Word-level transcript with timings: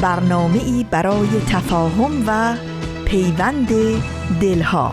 برنامه 0.00 0.58
ای 0.58 0.86
برای 0.90 1.28
تفاهم 1.48 2.24
و 2.26 2.56
پیوند 3.04 3.68
دلها. 4.40 4.92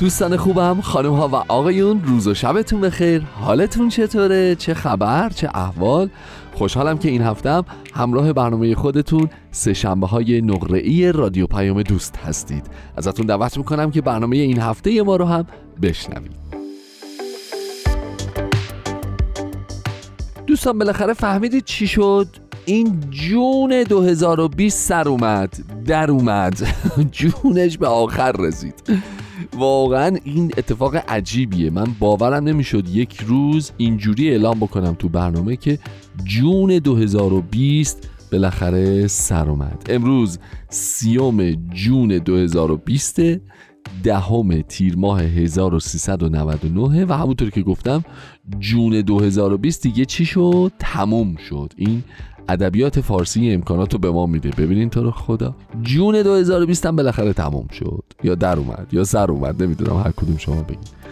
دوستان 0.00 0.36
خوبم 0.36 0.80
خانم 0.80 1.12
ها 1.12 1.28
و 1.28 1.34
آقایون 1.34 2.02
روز 2.04 2.26
و 2.26 2.34
شبتون 2.34 2.80
بخیر. 2.80 3.22
حالتون 3.40 3.88
چطوره؟ 3.88 4.54
چه 4.54 4.74
خبر؟ 4.74 5.28
چه 5.28 5.48
احوال؟ 5.54 6.08
خوشحالم 6.56 6.98
که 6.98 7.08
این 7.08 7.22
هفتم 7.22 7.64
همراه 7.94 8.32
برنامه 8.32 8.74
خودتون 8.74 9.28
سه 9.50 9.74
شنبه 9.74 10.06
های 10.06 10.40
نقره 10.40 10.78
ای 10.78 11.12
رادیو 11.12 11.46
پیام 11.46 11.82
دوست 11.82 12.16
هستید. 12.16 12.66
ازتون 12.96 13.26
دعوت 13.26 13.58
می‌کنم 13.58 13.90
که 13.90 14.00
برنامه 14.00 14.36
این 14.36 14.58
هفته 14.58 15.02
ما 15.02 15.16
رو 15.16 15.24
هم 15.24 15.46
بشنوید. 15.82 16.36
دوستان 20.46 20.78
بالاخره 20.78 21.12
فهمیدید 21.12 21.64
چی 21.64 21.86
شد؟ 21.86 22.28
این 22.64 23.00
جون 23.10 23.82
2020 23.82 24.88
سر 24.88 25.08
اومد 25.08 25.58
در 25.86 26.10
اومد. 26.10 26.66
جونش 27.12 27.78
به 27.78 27.86
آخر 27.86 28.32
رسید. 28.32 28.82
واقعا 29.56 30.16
این 30.24 30.52
اتفاق 30.56 30.96
عجیبیه. 31.08 31.70
من 31.70 31.86
باورم 31.98 32.44
نمی‌شد 32.44 32.88
یک 32.88 33.20
روز 33.20 33.72
اینجوری 33.76 34.30
اعلام 34.30 34.58
بکنم 34.58 34.94
تو 34.94 35.08
برنامه 35.08 35.56
که 35.56 35.78
جون 36.24 36.78
2020 36.78 38.10
بالاخره 38.32 39.06
سر 39.06 39.50
اومد. 39.50 39.86
امروز 39.90 40.38
سیوم 40.68 41.50
جون 41.50 42.18
2020 42.18 43.20
دهم 44.02 44.60
تیر 44.60 44.96
ماه 44.96 45.22
1399 45.22 47.06
و 47.06 47.12
همونطور 47.12 47.50
که 47.50 47.62
گفتم 47.62 48.04
جون 48.58 49.00
2020 49.00 49.82
دیگه 49.82 50.04
چی 50.04 50.24
شد؟ 50.24 50.72
تموم 50.78 51.36
شد. 51.36 51.72
این 51.76 52.02
ادبیات 52.48 53.00
فارسی 53.00 53.50
امکانات 53.50 53.96
به 53.96 54.10
ما 54.10 54.26
میده. 54.26 54.50
ببینین 54.50 54.90
تو 54.90 55.02
رو 55.02 55.10
خدا. 55.10 55.56
جون 55.82 56.22
2020 56.22 56.86
هم 56.86 56.96
بالاخره 56.96 57.32
تموم 57.32 57.68
شد. 57.72 58.04
یا 58.24 58.34
در 58.34 58.56
اومد 58.56 58.88
یا 58.92 59.04
سر 59.04 59.30
اومد. 59.30 59.62
نمی‌دونم 59.62 59.96
هر 59.96 60.10
کدوم 60.10 60.36
شما 60.36 60.62
بگید 60.62 61.05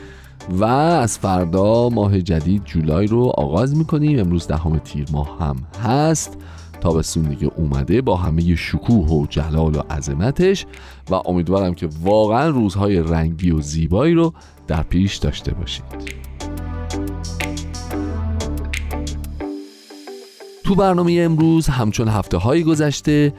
و 0.50 0.64
از 0.64 1.18
فردا 1.18 1.88
ماه 1.88 2.20
جدید 2.20 2.64
جولای 2.64 3.06
رو 3.06 3.32
آغاز 3.36 3.76
می‌کنیم. 3.76 4.18
امروز 4.18 4.46
دهم 4.46 4.78
تیر 4.78 5.06
ماه 5.12 5.38
هم 5.40 5.56
هست. 5.84 6.38
تابستون 6.80 7.22
دیگه 7.22 7.50
اومده 7.56 8.02
با 8.02 8.16
همه 8.16 8.54
شکوه 8.54 9.08
و 9.08 9.26
جلال 9.26 9.76
و 9.76 9.78
عظمتش 9.90 10.66
و 11.10 11.14
امیدوارم 11.14 11.74
که 11.74 11.88
واقعا 12.02 12.48
روزهای 12.48 13.00
رنگی 13.00 13.50
و 13.50 13.60
زیبایی 13.60 14.14
رو 14.14 14.32
در 14.66 14.82
پیش 14.82 15.16
داشته 15.16 15.54
باشید. 15.54 15.84
تو 20.64 20.74
برنامه 20.74 21.20
امروز 21.20 21.66
همچون 21.66 22.08
هفته 22.08 22.36
های 22.36 22.64
گذشته 22.64 23.32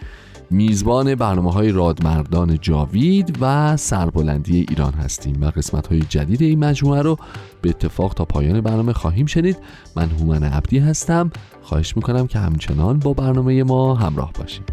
میزبان 0.52 1.16
برنامه 1.16 1.52
های 1.52 1.72
رادمردان 1.72 2.58
جاوید 2.62 3.38
و 3.42 3.78
سربلندی 3.78 4.66
ایران 4.70 4.94
هستیم 4.94 5.42
و 5.42 5.46
قسمت 5.46 5.88
های 5.88 6.00
جدید 6.00 6.42
این 6.42 6.60
مجموعه 6.60 7.02
رو 7.02 7.18
به 7.62 7.70
اتفاق 7.70 8.14
تا 8.14 8.26
پایان 8.26 8.62
برنامه 8.62 8.94
خواهیم 8.94 9.26
شنید. 9.26 9.58
من 9.96 10.10
هومن 10.10 10.44
عبدی 10.44 10.80
هستم. 10.80 11.32
خواهش 11.62 11.98
می‌کنم 11.98 12.28
که 12.28 12.40
همچنان 12.40 13.00
با 13.00 13.14
برنامه 13.14 13.64
ما 13.64 13.96
همراه 13.96 14.32
باشید. 14.40 14.64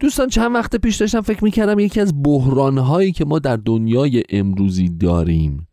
دوستان 0.00 0.28
چند 0.28 0.54
وقت 0.54 0.76
پیش 0.76 0.96
داشتم 0.96 1.20
فکر 1.20 1.44
می‌کردم 1.44 1.78
یکی 1.78 2.00
از 2.00 2.22
بحرانهایی 2.22 3.12
که 3.12 3.24
ما 3.24 3.38
در 3.38 3.56
دنیای 3.56 4.22
امروزی 4.30 4.88
داریم 4.88 5.66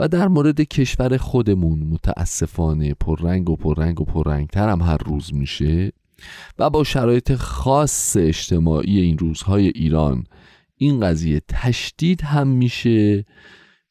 و 0.00 0.08
در 0.08 0.28
مورد 0.28 0.60
کشور 0.60 1.16
خودمون 1.16 1.78
متاسفانه 1.78 2.94
پررنگ 2.94 3.50
و 3.50 3.56
پررنگ 3.56 4.00
و 4.00 4.04
پررنگتر 4.04 4.68
هم 4.68 4.82
هر 4.82 4.96
روز 4.96 5.34
میشه 5.34 5.92
و 6.58 6.70
با 6.70 6.84
شرایط 6.84 7.34
خاص 7.34 8.16
اجتماعی 8.16 9.00
این 9.00 9.18
روزهای 9.18 9.68
ایران 9.68 10.24
این 10.76 11.00
قضیه 11.00 11.42
تشدید 11.48 12.22
هم 12.22 12.48
میشه. 12.48 13.24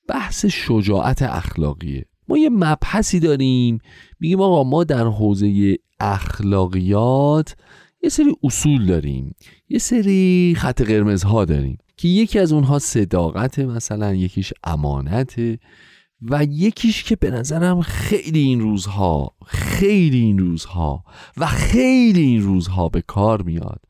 بحث 0.07 0.45
شجاعت 0.45 1.21
اخلاقیه. 1.21 2.05
ما 2.27 2.37
یه 2.37 2.49
مبحثی 2.49 3.19
داریم 3.19 3.79
میگیم 4.19 4.41
آقا 4.41 4.63
ما 4.63 4.83
در 4.83 5.07
حوزه 5.07 5.77
اخلاقیات 5.99 7.55
یه 8.03 8.09
سری 8.09 8.35
اصول 8.43 8.85
داریم 8.85 9.35
یه 9.69 9.79
سری 9.79 10.53
خط 10.57 10.81
قرمزها 10.81 11.45
داریم 11.45 11.77
که 11.97 12.07
یکی 12.07 12.39
از 12.39 12.53
اونها 12.53 12.79
صداقت 12.79 13.59
مثلا 13.59 14.13
یکیش 14.13 14.53
امانته 14.63 15.59
و 16.21 16.43
یکیش 16.43 17.03
که 17.03 17.15
به 17.15 17.31
نظرم 17.31 17.81
خیلی 17.81 18.39
این 18.39 18.59
روزها 18.59 19.35
خیلی 19.45 20.19
این 20.19 20.37
روزها 20.37 21.03
و 21.37 21.45
خیلی 21.45 22.21
این 22.21 22.41
روزها 22.41 22.89
به 22.89 23.01
کار 23.01 23.41
میاد 23.41 23.81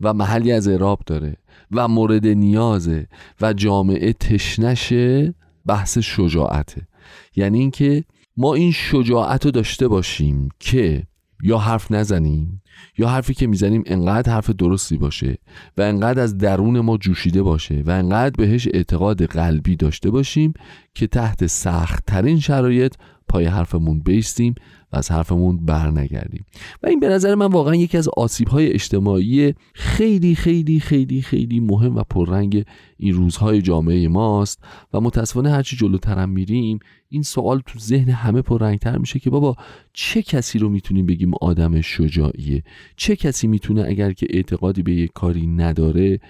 و 0.00 0.14
محلی 0.14 0.52
از 0.52 0.68
اعراب 0.68 1.02
داره 1.06 1.36
و 1.70 1.88
مورد 1.88 2.26
نیازه 2.26 3.08
و 3.40 3.52
جامعه 3.52 4.12
تشنشه 4.12 5.34
بحث 5.66 5.98
شجاعته. 5.98 6.88
یعنی 7.36 7.58
اینکه 7.58 8.04
ما 8.36 8.54
این 8.54 8.72
شجاعت 8.72 9.44
رو 9.44 9.50
داشته 9.50 9.88
باشیم 9.88 10.48
که 10.60 11.06
یا 11.42 11.58
حرف 11.58 11.92
نزنیم 11.92 12.61
یا 12.98 13.08
حرفی 13.08 13.34
که 13.34 13.46
می‌زنیم 13.46 13.82
انقدر 13.86 14.32
حرف 14.32 14.50
درستی 14.50 14.96
باشه 14.96 15.38
و 15.76 15.82
انقدر 15.82 16.22
از 16.22 16.38
درون 16.38 16.80
ما 16.80 16.96
جوشیده 16.96 17.42
باشه 17.42 17.82
و 17.86 17.90
انقدر 17.90 18.34
بهش 18.38 18.68
اعتقاد 18.74 19.24
قلبی 19.24 19.76
داشته 19.76 20.10
باشیم 20.10 20.54
که 20.94 21.06
تحت 21.06 21.46
سخت 21.46 22.04
ترین 22.06 22.40
شرایط 22.40 22.94
پای 23.28 23.44
حرفمون 23.44 24.00
بیستیم 24.00 24.54
و 24.92 24.96
از 24.96 25.10
حرفمون 25.10 25.66
بر 25.66 25.90
نگردیم 25.90 26.44
و 26.82 26.86
این 26.86 27.00
به 27.00 27.08
نظر 27.08 27.34
من 27.34 27.46
واقعا 27.46 27.74
یکی 27.74 27.98
از 27.98 28.08
آسیب 28.08 28.48
های 28.48 28.72
اجتماعی 28.72 29.54
خیلی 29.74 30.34
خیلی 30.34 30.80
خیلی 30.80 31.22
خیلی 31.22 31.60
مهم 31.60 31.96
و 31.96 32.02
پررنگ 32.02 32.64
این 32.96 33.14
روزهای 33.14 33.62
جامعه 33.62 34.08
ماست 34.08 34.64
و 34.92 35.00
متاسفانه 35.00 35.50
هرچی 35.50 35.76
جلوترم 35.76 36.28
میریم 36.28 36.78
این 37.08 37.22
سوال 37.22 37.62
تو 37.66 37.78
ذهن 37.78 38.08
همه 38.08 38.42
پررنگتر 38.42 38.98
میشه 38.98 39.18
که 39.18 39.30
بابا 39.30 39.56
چه 39.92 40.22
کسی 40.22 40.58
رو 40.58 40.68
می‌تونیم 40.68 41.06
بگیم 41.06 41.32
آدم 41.40 41.80
شجاعیه؟ 41.80 42.62
چه 42.96 43.16
کسی 43.16 43.46
می‌تونه 43.46 43.84
اگر 43.88 44.12
که 44.12 44.26
اعتقادی 44.30 44.82
به 44.82 44.92
یک 44.92 45.10
کاری 45.14 45.46
نداره 45.46 46.20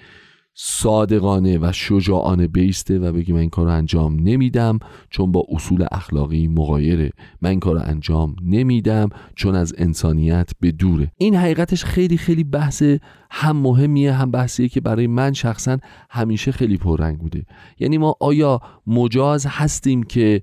صادقانه 0.55 1.57
و 1.61 1.71
شجاعانه 1.71 2.47
بیسته 2.47 2.99
و 2.99 3.11
بگی 3.11 3.33
من 3.33 3.39
این 3.39 3.49
کار 3.49 3.67
انجام 3.67 4.19
نمیدم 4.19 4.79
چون 5.09 5.31
با 5.31 5.45
اصول 5.49 5.85
اخلاقی 5.91 6.47
مغایره. 6.47 7.11
من 7.41 7.49
این 7.49 7.59
کار 7.59 7.77
انجام 7.77 8.35
نمیدم 8.43 9.09
چون 9.35 9.55
از 9.55 9.73
انسانیت 9.77 10.51
به 10.59 10.71
دوره. 10.71 11.11
این 11.17 11.35
حقیقتش 11.35 11.85
خیلی 11.85 12.17
خیلی 12.17 12.43
بحث 12.43 12.83
هم 13.31 13.57
مهمیه 13.57 14.13
هم 14.13 14.31
بحثیه 14.31 14.69
که 14.69 14.81
برای 14.81 15.07
من 15.07 15.33
شخصا 15.33 15.77
همیشه 16.09 16.51
خیلی 16.51 16.77
پررنگ 16.77 17.17
بوده. 17.17 17.45
یعنی 17.79 17.97
ما 17.97 18.15
آیا 18.19 18.59
مجاز 18.87 19.45
هستیم 19.45 20.03
که 20.03 20.41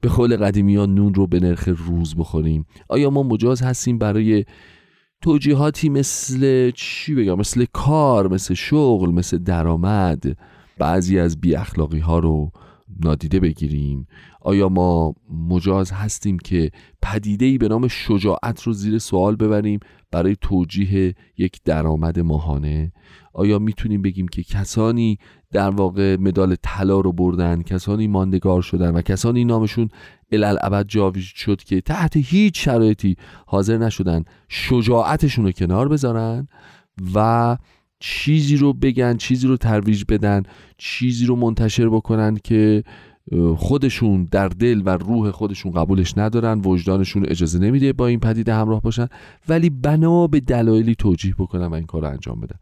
به 0.00 0.08
قول 0.08 0.36
قدیمی 0.36 0.76
ها 0.76 0.86
نون 0.86 1.14
رو 1.14 1.26
به 1.26 1.40
نرخ 1.40 1.68
روز 1.76 2.14
بخوریم؟ 2.16 2.66
آیا 2.88 3.10
ما 3.10 3.22
مجاز 3.22 3.62
هستیم 3.62 3.98
برای 3.98 4.44
توجیهاتی 5.24 5.88
مثل 5.88 6.70
چی 6.70 7.14
بگم؟ 7.14 7.38
مثل 7.38 7.64
کار 7.72 8.28
مثل 8.28 8.54
شغل 8.54 9.10
مثل 9.10 9.38
درآمد. 9.38 10.24
بعضی 10.78 11.18
از 11.18 11.40
بی 11.40 11.54
اخلاقی 11.54 11.98
ها 11.98 12.18
رو 12.18 12.50
نادیده 13.04 13.40
بگیریم. 13.40 14.06
آیا 14.40 14.68
ما 14.68 15.14
مجاز 15.48 15.92
هستیم 15.92 16.38
که 16.38 16.70
پدیده 17.02 17.58
به 17.58 17.68
نام 17.68 17.88
شجاعت 17.88 18.62
رو 18.62 18.72
زیر 18.72 18.98
سوال 18.98 19.36
ببریم 19.36 19.80
برای 20.10 20.36
توجیه 20.40 21.14
یک 21.38 21.60
درآمد 21.64 22.20
ماهانه؟ 22.20 22.92
آیا 23.32 23.58
می‌تونیم 23.58 24.02
بگیم 24.02 24.28
که 24.28 24.42
کسانی 24.42 25.18
در 25.52 25.70
واقع 25.70 26.16
مدال 26.16 26.56
طلا 26.62 27.00
رو 27.00 27.12
بردن 27.12 27.62
کسانی 27.62 28.06
ماندگار 28.06 28.62
شدن 28.62 28.90
و 28.90 29.02
کسانی 29.02 29.44
نامشون 29.44 29.88
الالعبد 30.34 30.86
جاوید 30.88 31.24
شد 31.24 31.62
که 31.62 31.80
تحت 31.80 32.12
هیچ 32.16 32.64
شرایطی 32.64 33.16
حاضر 33.46 33.78
نشدن 33.78 34.24
شجاعتشون 34.48 35.44
رو 35.44 35.52
کنار 35.52 35.88
بذارن 35.88 36.48
و 37.14 37.56
چیزی 38.00 38.56
رو 38.56 38.72
بگن 38.72 39.16
چیزی 39.16 39.46
رو 39.46 39.56
ترویج 39.56 40.04
بدن 40.08 40.42
چیزی 40.78 41.26
رو 41.26 41.36
منتشر 41.36 41.88
بکنن 41.88 42.38
که 42.44 42.84
خودشون 43.56 44.28
در 44.30 44.48
دل 44.48 44.82
و 44.84 44.88
روح 44.88 45.30
خودشون 45.30 45.72
قبولش 45.72 46.18
ندارن 46.18 46.60
وجدانشون 46.64 47.26
اجازه 47.28 47.58
نمیده 47.58 47.92
با 47.92 48.06
این 48.06 48.20
پدیده 48.20 48.54
همراه 48.54 48.82
باشن 48.82 49.08
ولی 49.48 49.70
بنا 49.70 50.26
به 50.26 50.40
دلایلی 50.40 50.94
توجیه 50.94 51.34
بکنن 51.38 51.66
و 51.66 51.74
این 51.74 51.86
کار 51.86 52.02
رو 52.02 52.08
انجام 52.08 52.40
بدن. 52.40 52.58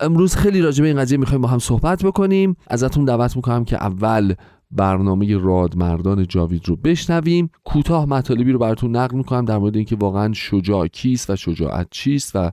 امروز 0.00 0.36
خیلی 0.36 0.60
راجع 0.60 0.82
به 0.82 0.88
این 0.88 0.98
قضیه 0.98 1.18
می‌خوایم 1.18 1.42
با 1.42 1.48
هم 1.48 1.58
صحبت 1.58 2.04
بکنیم. 2.04 2.56
ازتون 2.66 3.04
دعوت 3.04 3.36
می‌کنم 3.36 3.64
که 3.64 3.76
اول 3.76 4.34
برنامه 4.74 5.36
رادمردان 5.36 6.26
جاوید 6.26 6.68
رو 6.68 6.76
بشنویم. 6.76 7.50
کوتاه 7.64 8.06
مطالبی 8.06 8.52
رو 8.52 8.58
براتون 8.58 8.96
نقل 8.96 9.16
می‌کنم 9.16 9.44
در 9.44 9.58
مورد 9.58 9.76
اینکه 9.76 9.96
واقعا 9.96 10.32
شجاع 10.32 10.86
کیست 10.86 11.30
و 11.30 11.36
شجاعت 11.36 11.86
چیست 11.90 12.36
و 12.36 12.50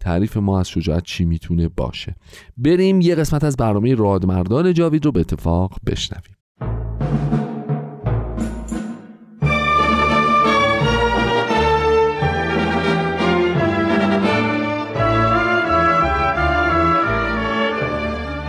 تعریف 0.00 0.36
ما 0.36 0.60
از 0.60 0.68
شجاعت 0.68 1.02
چی 1.02 1.24
می‌تونه 1.24 1.68
باشه. 1.68 2.16
بریم 2.56 3.00
یه 3.00 3.14
قسمت 3.14 3.44
از 3.44 3.56
برنامه 3.56 3.94
رادمردان 3.94 4.74
جاوید 4.74 5.04
رو 5.04 5.12
به 5.12 5.20
اتفاق 5.20 5.76
بشنویم. 5.86 6.34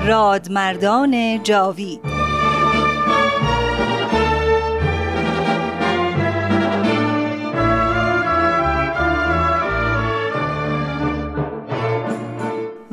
رادمردان 0.07 1.44
جاوید 1.44 2.00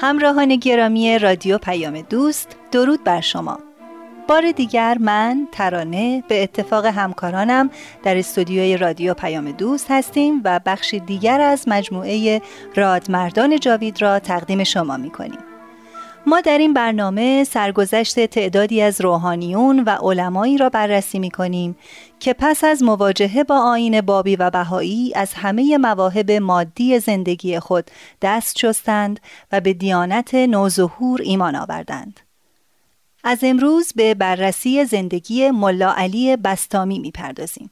همراهان 0.00 0.56
گرامی 0.56 1.18
رادیو 1.18 1.58
پیام 1.58 2.00
دوست 2.00 2.56
درود 2.72 3.04
بر 3.04 3.20
شما 3.20 3.58
بار 4.28 4.52
دیگر 4.52 4.98
من 5.00 5.48
ترانه 5.52 6.24
به 6.28 6.42
اتفاق 6.42 6.86
همکارانم 6.86 7.70
در 8.04 8.16
استودیوی 8.16 8.76
رادیو 8.76 9.14
پیام 9.14 9.52
دوست 9.52 9.86
هستیم 9.90 10.40
و 10.44 10.60
بخش 10.66 10.94
دیگر 10.94 11.40
از 11.40 11.68
مجموعه 11.68 12.42
رادمردان 12.74 13.60
جاوید 13.60 14.02
را 14.02 14.18
تقدیم 14.18 14.64
شما 14.64 14.96
می 14.96 15.10
کنیم. 15.10 15.55
ما 16.28 16.40
در 16.40 16.58
این 16.58 16.72
برنامه 16.72 17.44
سرگذشت 17.44 18.26
تعدادی 18.26 18.82
از 18.82 19.00
روحانیون 19.00 19.80
و 19.80 19.90
علمایی 19.90 20.58
را 20.58 20.68
بررسی 20.68 21.18
می 21.18 21.30
کنیم 21.30 21.76
که 22.20 22.32
پس 22.32 22.64
از 22.64 22.82
مواجهه 22.82 23.44
با 23.44 23.58
آین 23.58 24.00
بابی 24.00 24.36
و 24.36 24.50
بهایی 24.50 25.12
از 25.14 25.34
همه 25.34 25.78
مواهب 25.78 26.30
مادی 26.30 26.98
زندگی 26.98 27.58
خود 27.58 27.90
دست 28.22 28.58
شستند 28.58 29.20
و 29.52 29.60
به 29.60 29.72
دیانت 29.72 30.34
نوظهور 30.34 31.20
ایمان 31.22 31.56
آوردند. 31.56 32.20
از 33.24 33.38
امروز 33.42 33.92
به 33.96 34.14
بررسی 34.14 34.84
زندگی 34.84 35.50
ملا 35.50 35.92
علی 35.92 36.36
بستامی 36.36 36.98
می‌پردازیم. 36.98 37.70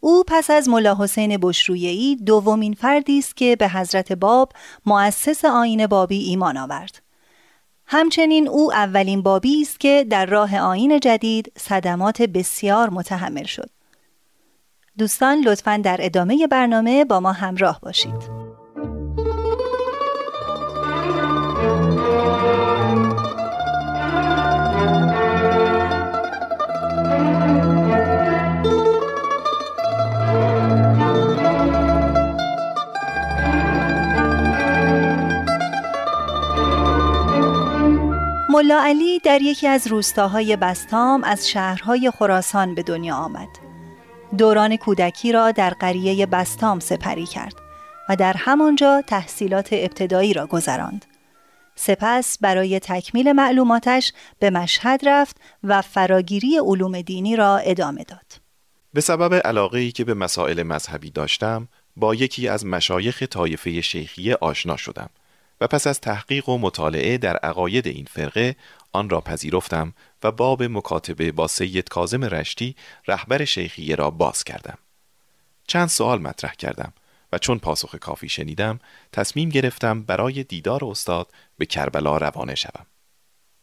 او 0.00 0.24
پس 0.26 0.50
از 0.50 0.68
ملا 0.68 0.96
حسین 1.00 1.38
بشرویهی 1.42 2.16
دومین 2.16 2.74
فردی 2.74 3.18
است 3.18 3.36
که 3.36 3.56
به 3.56 3.68
حضرت 3.68 4.12
باب 4.12 4.52
مؤسس 4.86 5.44
آین 5.44 5.86
بابی 5.86 6.18
ایمان 6.18 6.56
آورد. 6.56 7.05
همچنین 7.88 8.48
او 8.48 8.72
اولین 8.72 9.22
بابی 9.22 9.62
است 9.62 9.80
که 9.80 10.06
در 10.10 10.26
راه 10.26 10.58
آین 10.58 11.00
جدید 11.00 11.52
صدمات 11.56 12.22
بسیار 12.22 12.90
متحمل 12.90 13.44
شد. 13.44 13.70
دوستان 14.98 15.40
لطفا 15.40 15.80
در 15.84 15.96
ادامه 16.00 16.46
برنامه 16.46 17.04
با 17.04 17.20
ما 17.20 17.32
همراه 17.32 17.80
باشید. 17.80 18.45
ملا 38.56 38.82
علی 38.82 39.18
در 39.18 39.42
یکی 39.42 39.66
از 39.66 39.86
روستاهای 39.86 40.56
بستام 40.56 41.24
از 41.24 41.48
شهرهای 41.48 42.10
خراسان 42.10 42.74
به 42.74 42.82
دنیا 42.82 43.14
آمد. 43.14 43.48
دوران 44.38 44.76
کودکی 44.76 45.32
را 45.32 45.52
در 45.52 45.70
قریه 45.70 46.26
بستام 46.26 46.80
سپری 46.80 47.26
کرد 47.26 47.54
و 48.08 48.16
در 48.16 48.32
همانجا 48.36 49.02
تحصیلات 49.06 49.68
ابتدایی 49.72 50.32
را 50.32 50.46
گذراند. 50.46 51.04
سپس 51.74 52.38
برای 52.40 52.80
تکمیل 52.80 53.32
معلوماتش 53.32 54.12
به 54.38 54.50
مشهد 54.50 55.00
رفت 55.08 55.36
و 55.64 55.82
فراگیری 55.82 56.58
علوم 56.58 57.00
دینی 57.00 57.36
را 57.36 57.56
ادامه 57.56 58.04
داد. 58.04 58.32
به 58.92 59.00
سبب 59.00 59.34
علاقه 59.34 59.90
که 59.90 60.04
به 60.04 60.14
مسائل 60.14 60.62
مذهبی 60.62 61.10
داشتم، 61.10 61.68
با 61.96 62.14
یکی 62.14 62.48
از 62.48 62.66
مشایخ 62.66 63.22
طایفه 63.22 63.80
شیخیه 63.80 64.36
آشنا 64.40 64.76
شدم 64.76 65.10
و 65.60 65.66
پس 65.66 65.86
از 65.86 66.00
تحقیق 66.00 66.48
و 66.48 66.58
مطالعه 66.58 67.18
در 67.18 67.36
عقاید 67.36 67.86
این 67.86 68.06
فرقه 68.10 68.56
آن 68.92 69.10
را 69.10 69.20
پذیرفتم 69.20 69.94
و 70.22 70.32
باب 70.32 70.62
مکاتبه 70.62 71.32
با 71.32 71.46
سید 71.46 71.88
کازم 71.88 72.24
رشتی 72.24 72.76
رهبر 73.08 73.44
شیخیه 73.44 73.94
را 73.94 74.10
باز 74.10 74.44
کردم. 74.44 74.78
چند 75.66 75.88
سوال 75.88 76.20
مطرح 76.22 76.54
کردم 76.54 76.92
و 77.32 77.38
چون 77.38 77.58
پاسخ 77.58 77.94
کافی 77.94 78.28
شنیدم 78.28 78.80
تصمیم 79.12 79.48
گرفتم 79.48 80.02
برای 80.02 80.44
دیدار 80.44 80.84
استاد 80.84 81.32
به 81.58 81.66
کربلا 81.66 82.16
روانه 82.16 82.54
شوم. 82.54 82.86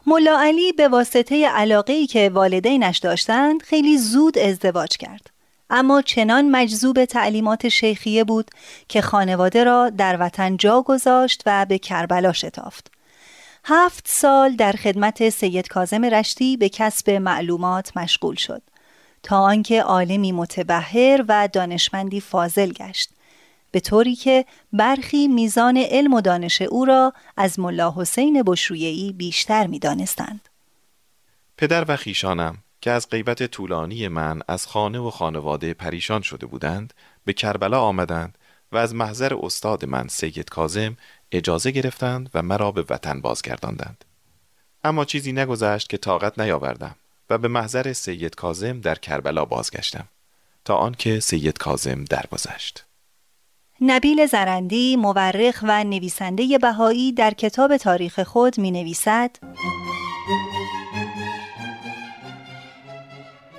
ملا 0.08 0.40
علی 0.40 0.72
به 0.72 0.88
واسطه 0.88 1.48
علاقه 1.48 2.08
که 2.08 2.30
والدینش 2.30 2.98
داشتند 2.98 3.62
خیلی 3.62 3.98
زود 3.98 4.38
ازدواج 4.38 4.98
کرد. 4.98 5.33
اما 5.76 6.02
چنان 6.02 6.52
مجذوب 6.52 7.06
تعلیمات 7.06 7.70
شیخیه 7.70 8.24
بود 8.24 8.52
که 8.88 9.02
خانواده 9.02 9.64
را 9.64 9.90
در 9.90 10.18
وطن 10.20 10.58
جا 10.58 10.82
گذاشت 10.82 11.44
و 11.46 11.66
به 11.66 11.78
کربلا 11.78 12.34
شتافت. 12.34 12.92
هفت 13.66 14.08
سال 14.08 14.56
در 14.56 14.72
خدمت 14.72 15.30
سید 15.30 15.68
کازم 15.68 16.06
رشتی 16.06 16.58
به 16.58 16.70
کسب 16.70 17.10
معلومات 17.10 17.98
مشغول 17.98 18.36
شد 18.36 18.62
تا 19.24 19.40
آنکه 19.40 19.82
عالمی 19.82 20.32
متبهر 20.32 21.26
و 21.28 21.50
دانشمندی 21.54 22.22
فاضل 22.22 22.72
گشت 22.72 23.10
به 23.72 23.80
طوری 23.80 24.16
که 24.16 24.46
برخی 24.74 25.28
میزان 25.28 25.78
علم 25.78 26.14
و 26.14 26.22
دانش 26.22 26.62
او 26.62 26.86
را 26.86 27.14
از 27.38 27.60
ملا 27.60 27.94
حسین 27.98 28.44
بشرویهی 28.46 29.14
بیشتر 29.14 29.68
می 29.68 29.80
دانستند. 29.80 30.50
پدر 31.58 31.86
و 31.88 31.96
خیشانم 31.96 32.63
که 32.84 32.92
از 32.92 33.10
غیبت 33.10 33.44
طولانی 33.44 34.08
من 34.08 34.42
از 34.48 34.68
خانه 34.68 35.00
و 35.00 35.10
خانواده 35.10 35.74
پریشان 35.74 36.22
شده 36.22 36.46
بودند 36.46 36.94
به 37.26 37.34
کربلا 37.34 37.82
آمدند 37.82 38.38
و 38.72 38.78
از 38.78 38.96
محضر 38.96 39.34
استاد 39.42 39.86
من 39.86 40.08
سید 40.08 40.50
کازم 40.50 40.98
اجازه 41.32 41.72
گرفتند 41.72 42.30
و 42.34 42.42
مرا 42.42 42.72
به 42.72 42.86
وطن 42.90 43.22
بازگرداندند. 43.22 44.06
اما 44.84 45.06
چیزی 45.06 45.32
نگذشت 45.34 45.90
که 45.90 45.98
طاقت 45.98 46.40
نیاوردم 46.40 46.96
و 47.30 47.38
به 47.38 47.48
محضر 47.48 47.94
سید 47.94 48.36
کازم 48.36 48.82
در 48.82 48.96
کربلا 48.96 49.46
بازگشتم 49.46 50.08
تا 50.66 50.76
آنکه 50.76 51.20
سید 51.20 51.58
کازم 51.58 52.04
درگذشت. 52.04 52.86
نبیل 53.82 54.26
زرندی 54.26 54.96
مورخ 54.96 55.60
و 55.64 55.84
نویسنده 55.84 56.58
بهایی 56.58 57.12
در 57.12 57.32
کتاب 57.32 57.78
تاریخ 57.78 58.20
خود 58.20 58.60
می 58.60 58.72
نویسد 58.72 59.32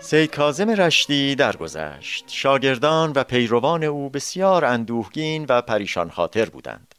سید 0.04 0.30
کازم 0.30 0.70
رشتی 0.70 1.34
درگذشت. 1.34 2.25
شاگردان 2.28 3.12
و 3.14 3.25
پیروان 3.25 3.84
او 3.84 4.11
بسیار 4.11 4.64
اندوهگین 4.64 5.46
و 5.49 5.62
پریشان 5.62 6.11
خاطر 6.11 6.44
بودند. 6.44 6.94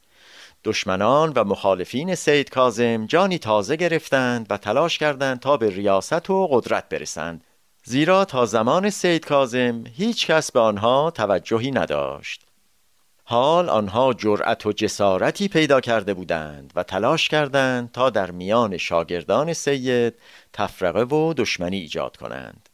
دشمنان 0.64 1.34
و 1.36 1.44
مخالفین 1.44 2.16
سید 2.16 2.50
کازم 2.50 3.06
جانی 3.06 3.38
تازه 3.38 3.76
گرفتند 3.76 4.48
و 4.50 4.58
تلاش 4.58 4.98
کردند 4.98 5.40
تا 5.40 5.58
به 5.58 5.70
ریاست 5.70 6.30
و 6.30 6.48
قدرت 6.48 6.90
برسند. 6.90 7.44
زیرا 7.84 8.26
تا 8.26 8.46
زمان 8.46 8.90
سید 8.90 9.26
کازم 9.26 9.84
هیچ 9.88 10.28
کس 10.28 10.52
به 10.52 10.60
آنها 10.60 11.12
توجهی 11.12 11.72
نداشت. 11.72 12.42
حال 13.24 13.70
آنها 13.70 14.14
جرأت 14.14 14.66
و 14.66 14.72
جسارتی 14.72 15.48
پیدا 15.48 15.82
کرده 15.82 16.14
بودند 16.14 16.74
و 16.76 16.84
تلاش 16.84 17.30
کردند 17.30 17.92
تا 17.92 18.10
در 18.10 18.32
میان 18.32 18.78
شاگردان 18.78 19.54
سید 19.54 20.14
تفرقه 20.54 21.04
و 21.04 21.34
دشمنی 21.34 21.78
ایجاد 21.78 22.18
کنند. 22.18 22.65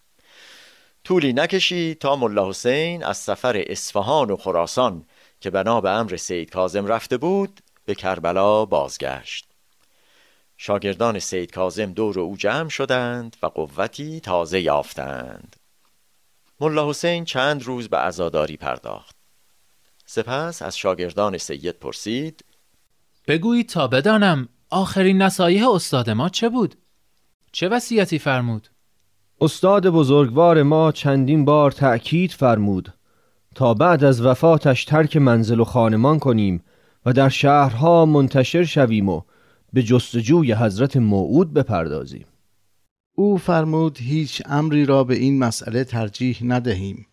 طولی 1.04 1.34
نکشید 1.34 2.00
تا 2.00 2.16
ملا 2.16 2.50
حسین 2.50 3.04
از 3.04 3.18
سفر 3.18 3.64
اصفهان 3.68 4.32
و 4.32 4.38
خراسان 4.38 5.06
که 5.40 5.50
بنا 5.50 5.82
به 5.82 5.90
امر 5.90 6.16
سید 6.18 6.50
کازم 6.50 6.86
رفته 6.86 7.18
بود 7.18 7.60
به 7.86 7.96
کربلا 7.96 8.66
بازگشت 8.66 9.48
شاگردان 10.58 11.20
سید 11.20 11.52
کازم 11.52 11.94
دور 11.94 12.20
او 12.20 12.38
جمع 12.38 12.70
شدند 12.70 13.38
و 13.44 13.46
قوتی 13.46 14.20
تازه 14.20 14.62
یافتند 14.62 15.56
ملا 16.60 16.90
حسین 16.90 17.26
چند 17.26 17.64
روز 17.64 17.90
به 17.90 17.98
عزاداری 17.98 18.58
پرداخت 18.58 19.16
سپس 20.06 20.62
از 20.62 20.78
شاگردان 20.78 21.38
سید 21.38 21.80
پرسید 21.80 22.46
بگویید 23.28 23.70
تا 23.70 23.88
بدانم 23.88 24.50
آخرین 24.70 25.22
نصایح 25.22 25.70
استاد 25.70 26.10
ما 26.10 26.30
چه 26.30 26.50
بود؟ 26.50 26.76
چه 27.52 27.68
وصیتی 27.70 28.20
فرمود؟ 28.20 28.68
استاد 29.44 29.88
بزرگوار 29.88 30.64
ما 30.64 30.92
چندین 30.92 31.46
بار 31.46 31.72
تأکید 31.72 32.32
فرمود 32.32 32.94
تا 33.56 33.74
بعد 33.74 34.04
از 34.04 34.22
وفاتش 34.22 34.86
ترک 34.86 35.18
منزل 35.18 35.60
و 35.60 35.64
خانمان 35.64 36.20
کنیم 36.20 36.64
و 37.06 37.14
در 37.14 37.30
شهرها 37.30 38.06
منتشر 38.06 38.64
شویم 38.64 39.10
و 39.10 39.22
به 39.74 39.84
جستجوی 39.84 40.54
حضرت 40.54 40.98
موعود 40.98 41.54
بپردازیم. 41.54 42.26
او 43.16 43.38
فرمود 43.38 43.98
هیچ 43.98 44.42
امری 44.46 44.86
را 44.86 45.04
به 45.04 45.16
این 45.16 45.40
مسئله 45.40 45.84
ترجیح 45.84 46.40
ندهیم. 46.44 47.08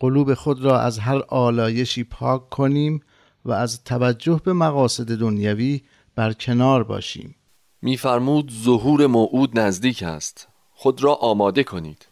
قلوب 0.00 0.34
خود 0.34 0.60
را 0.64 0.80
از 0.80 0.98
هر 0.98 1.22
آلایشی 1.28 2.04
پاک 2.04 2.48
کنیم 2.48 3.00
و 3.44 3.52
از 3.52 3.84
توجه 3.84 4.40
به 4.44 4.52
مقاصد 4.52 5.18
دنیوی 5.18 5.80
بر 6.14 6.32
کنار 6.32 6.84
باشیم. 6.84 7.34
میفرمود 7.82 8.52
ظهور 8.64 9.06
موعود 9.06 9.58
نزدیک 9.58 10.02
است. 10.02 10.48
خود 10.80 11.04
را 11.04 11.14
آماده 11.14 11.64
کنید. 11.64 12.08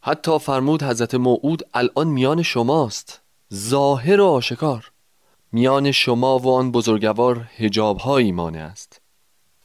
حتی 0.00 0.38
فرمود 0.38 0.82
حضرت 0.82 1.14
موعود 1.14 1.62
الان 1.74 2.06
میان 2.06 2.42
شماست. 2.42 3.22
ظاهر 3.54 4.20
و 4.20 4.26
آشکار. 4.26 4.92
میان 5.52 5.90
شما 5.90 6.38
و 6.38 6.50
آن 6.50 6.72
بزرگوار 6.72 7.48
هجاب 7.56 7.98
های 7.98 8.32
مانع 8.32 8.58
است. 8.58 9.00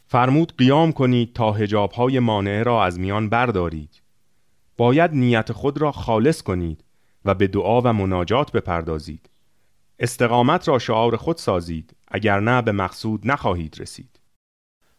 فرمود 0.08 0.54
قیام 0.58 0.92
کنید 0.92 1.34
تا 1.34 1.52
هجاب 1.52 1.92
های 1.92 2.20
مانع 2.20 2.64
را 2.64 2.84
از 2.86 3.00
میان 3.00 3.30
بردارید. 3.30 4.02
باید 4.78 5.12
نیت 5.14 5.52
خود 5.52 5.82
را 5.82 5.92
خالص 5.92 6.42
کنید 6.42 6.84
و 7.26 7.34
به 7.34 7.48
دعا 7.48 7.82
و 7.82 7.94
مناجات 7.94 8.52
بپردازید. 8.52 9.30
استقامت 10.00 10.68
را 10.68 10.80
شعار 10.80 11.16
خود 11.16 11.38
سازید 11.38 11.96
اگر 12.08 12.40
نه 12.40 12.62
به 12.62 12.72
مقصود 12.72 13.22
نخواهید 13.32 13.76
رسید. 13.80 14.17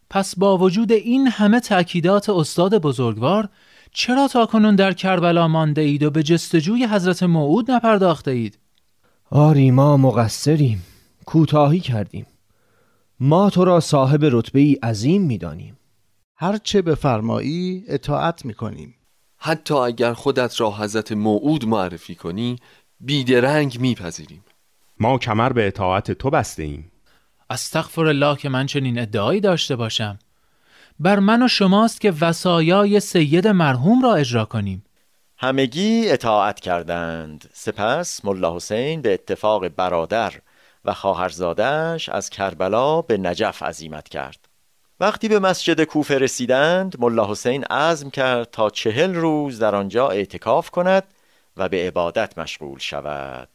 پس 0.09 0.35
با 0.35 0.57
وجود 0.57 0.91
این 0.91 1.27
همه 1.27 1.59
تأکیدات 1.59 2.29
استاد 2.29 2.81
بزرگوار 2.81 3.49
چرا 3.91 4.27
تا 4.27 4.45
کنون 4.45 4.75
در 4.75 4.93
کربلا 4.93 5.47
مانده 5.47 5.81
اید 5.81 6.03
و 6.03 6.11
به 6.11 6.23
جستجوی 6.23 6.85
حضرت 6.85 7.23
موعود 7.23 7.71
نپرداخته 7.71 8.31
اید؟ 8.31 8.59
آری 9.31 9.71
ما 9.71 9.97
مقصریم. 9.97 10.83
کوتاهی 11.25 11.79
کردیم. 11.79 12.25
ما 13.19 13.49
تو 13.49 13.65
را 13.65 13.79
صاحب 13.79 14.19
رتبه 14.23 14.59
ای 14.59 14.73
عظیم 14.73 15.21
می‌دانیم. 15.21 15.77
هر 16.35 16.57
چه 16.57 16.81
بفرمایی 16.81 17.83
اطاعت 17.87 18.45
می‌کنیم. 18.45 18.95
حتی 19.37 19.73
اگر 19.73 20.13
خودت 20.13 20.61
را 20.61 20.71
حضرت 20.71 21.11
موعود 21.11 21.65
معرفی 21.65 22.15
کنی 22.15 22.55
بیدرنگ 22.99 23.79
میپذیریم. 23.79 24.43
ما 24.99 25.17
کمر 25.17 25.53
به 25.53 25.67
اطاعت 25.67 26.11
تو 26.11 26.29
بسته 26.29 26.63
ایم. 26.63 26.91
استغفر 27.49 28.05
الله 28.05 28.37
که 28.37 28.49
من 28.49 28.65
چنین 28.65 28.99
ادعایی 28.99 29.41
داشته 29.41 29.75
باشم. 29.75 30.19
بر 30.99 31.19
من 31.19 31.43
و 31.43 31.47
شماست 31.47 32.01
که 32.01 32.13
وسایای 32.21 32.99
سید 32.99 33.47
مرحوم 33.47 34.01
را 34.01 34.15
اجرا 34.15 34.45
کنیم. 34.45 34.83
همگی 35.37 36.09
اطاعت 36.09 36.59
کردند. 36.59 37.49
سپس 37.53 38.25
ملا 38.25 38.55
حسین 38.55 39.01
به 39.01 39.13
اتفاق 39.13 39.67
برادر 39.67 40.33
و 40.85 40.93
خواهرزادش 40.93 42.09
از 42.09 42.29
کربلا 42.29 43.01
به 43.01 43.17
نجف 43.17 43.63
عزیمت 43.63 44.09
کرد. 44.09 44.47
وقتی 44.99 45.27
به 45.27 45.39
مسجد 45.39 45.83
کوفه 45.83 46.17
رسیدند 46.17 46.95
ملا 46.99 47.31
حسین 47.31 47.63
عزم 47.63 48.09
کرد 48.09 48.51
تا 48.51 48.69
چهل 48.69 49.15
روز 49.15 49.59
در 49.59 49.75
آنجا 49.75 50.09
اعتکاف 50.09 50.69
کند 50.69 51.03
و 51.57 51.69
به 51.69 51.87
عبادت 51.87 52.37
مشغول 52.37 52.79
شود. 52.79 53.49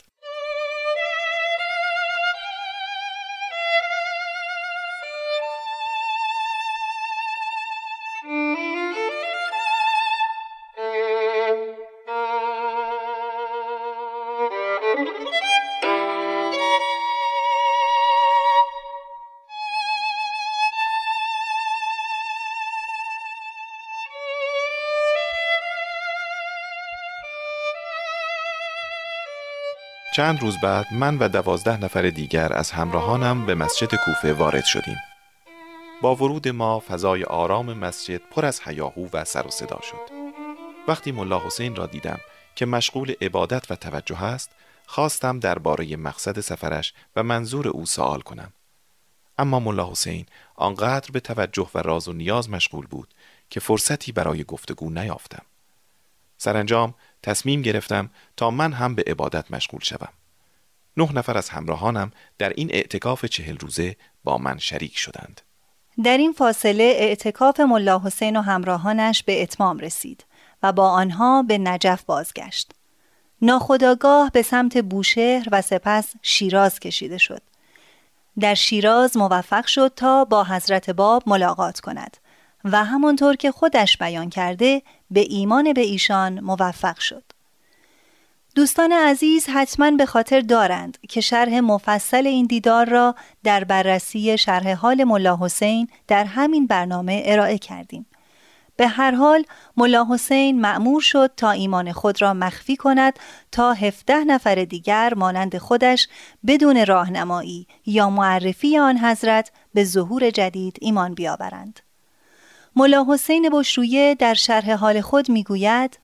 چند 30.17 30.43
روز 30.43 30.61
بعد 30.61 30.87
من 30.93 31.19
و 31.19 31.29
دوازده 31.29 31.77
نفر 31.77 32.11
دیگر 32.11 32.53
از 32.53 32.71
همراهانم 32.71 33.47
به 33.47 33.55
مسجد 33.55 33.95
کوفه 33.95 34.33
وارد 34.33 34.65
شدیم. 34.65 34.97
با 36.03 36.15
ورود 36.15 36.49
ما 36.49 36.81
فضای 36.81 37.25
آرام 37.25 37.73
مسجد 37.73 38.21
پر 38.31 38.47
از 38.47 38.61
هیاهو 38.65 39.09
و 39.13 39.25
سر 39.25 39.47
و 39.47 39.51
صدا 39.51 39.81
شد. 39.83 40.15
وقتی 40.89 41.13
ملا 41.13 41.47
حسین 41.47 41.77
را 41.77 41.87
دیدم 41.87 42.19
که 42.55 42.67
مشغول 42.67 43.15
عبادت 43.21 43.71
و 43.71 43.77
توجه 43.77 44.23
است، 44.23 44.51
خواستم 44.87 45.39
درباره 45.39 45.97
مقصد 45.97 46.41
سفرش 46.41 46.95
و 47.17 47.23
منظور 47.23 47.69
او 47.69 47.87
سوال 47.87 48.21
کنم. 48.21 48.53
اما 49.39 49.61
ملا 49.61 49.91
حسین 49.91 50.27
آنقدر 50.55 51.11
به 51.11 51.21
توجه 51.21 51.71
و 51.75 51.79
راز 51.79 52.09
و 52.09 52.13
نیاز 52.13 52.51
مشغول 52.51 52.87
بود 52.87 53.15
که 53.51 53.61
فرصتی 53.61 54.13
برای 54.13 54.45
گفتگو 54.45 54.91
نیافتم. 54.91 55.43
سرانجام 56.39 56.95
تصمیم 57.25 57.63
گرفتم 57.63 58.11
تا 58.37 58.51
من 58.51 58.73
هم 58.73 58.95
به 58.95 59.05
عبادت 59.07 59.51
مشغول 59.51 59.81
شوم. 59.81 60.09
نه 60.97 61.13
نفر 61.13 61.39
از 61.39 61.49
همراهانم 61.49 62.13
در 62.39 62.53
این 62.57 62.71
اعتکاف 62.71 63.25
چهل 63.25 63.59
روزه 63.59 63.97
با 64.25 64.39
من 64.39 64.59
شریک 64.59 64.99
شدند. 64.99 65.41
در 66.05 66.19
این 66.19 66.33
فاصله 66.33 66.85
اعتکاف 66.85 67.61
ملا 67.61 67.99
حسین 67.99 68.37
و 68.37 68.41
همراهانش 68.41 69.23
به 69.23 69.43
اتمام 69.43 69.79
رسید 69.79 70.25
و 70.63 70.73
با 70.73 70.89
آنها 70.91 71.43
به 71.43 71.59
نجف 71.59 72.03
بازگشت. 72.03 72.73
ناخداگاه 73.43 74.31
به 74.31 74.43
سمت 74.43 74.79
بوشهر 74.79 75.49
و 75.53 75.63
سپس 75.63 76.13
شیراز 76.23 76.81
کشیده 76.81 77.19
شد. 77.19 77.43
در 78.41 78.55
شیراز 78.55 79.17
موفق 79.17 79.67
شد 79.67 79.93
تا 79.97 80.25
با 80.25 80.45
حضرت 80.45 80.91
باب 80.91 81.23
ملاقات 81.27 81.81
کند 81.81 82.17
و 82.65 82.85
همانطور 82.85 83.37
که 83.37 83.53
خودش 83.53 83.99
بیان 83.99 84.31
کرده 84.31 84.83
به 85.15 85.21
ایمان 85.21 85.73
به 85.73 85.81
ایشان 85.81 86.41
موفق 86.41 86.99
شد. 86.99 87.23
دوستان 88.55 88.93
عزیز 88.93 89.47
حتما 89.49 89.91
به 89.91 90.07
خاطر 90.07 90.41
دارند 90.41 90.99
که 91.09 91.21
شرح 91.21 91.61
مفصل 91.61 92.27
این 92.27 92.47
دیدار 92.47 92.89
را 92.89 93.15
در 93.45 93.65
بررسی 93.65 94.39
شرح 94.39 94.75
حال 94.75 95.05
ملا 95.05 95.39
حسین 95.41 95.89
در 96.09 96.25
همین 96.25 96.67
برنامه 96.67 97.23
ارائه 97.25 97.59
کردیم. 97.59 98.07
به 98.77 98.87
هر 98.89 99.11
حال 99.11 99.45
ملا 99.77 100.07
حسین 100.11 100.61
معمور 100.61 101.01
شد 101.01 101.31
تا 101.37 101.51
ایمان 101.51 101.93
خود 101.93 102.23
را 102.23 102.35
مخفی 102.35 102.77
کند 102.77 103.19
تا 103.53 103.73
هفده 103.73 104.25
نفر 104.25 104.55
دیگر 104.55 105.15
مانند 105.15 105.59
خودش 105.59 106.09
بدون 106.47 106.87
راهنمایی 106.87 107.67
یا 107.87 108.11
معرفی 108.11 108.79
آن 108.79 108.99
حضرت 108.99 109.53
به 109.75 109.85
ظهور 109.85 110.31
جدید 110.31 110.77
ایمان 110.81 111.15
بیاورند. 111.15 111.81
ملا 112.77 113.07
حسین 113.09 113.51
بشرویه 113.53 114.15
در 114.15 114.35
شرح 114.35 114.75
حال 114.75 115.01
خود 115.01 115.31
می‌گوید 115.31 116.01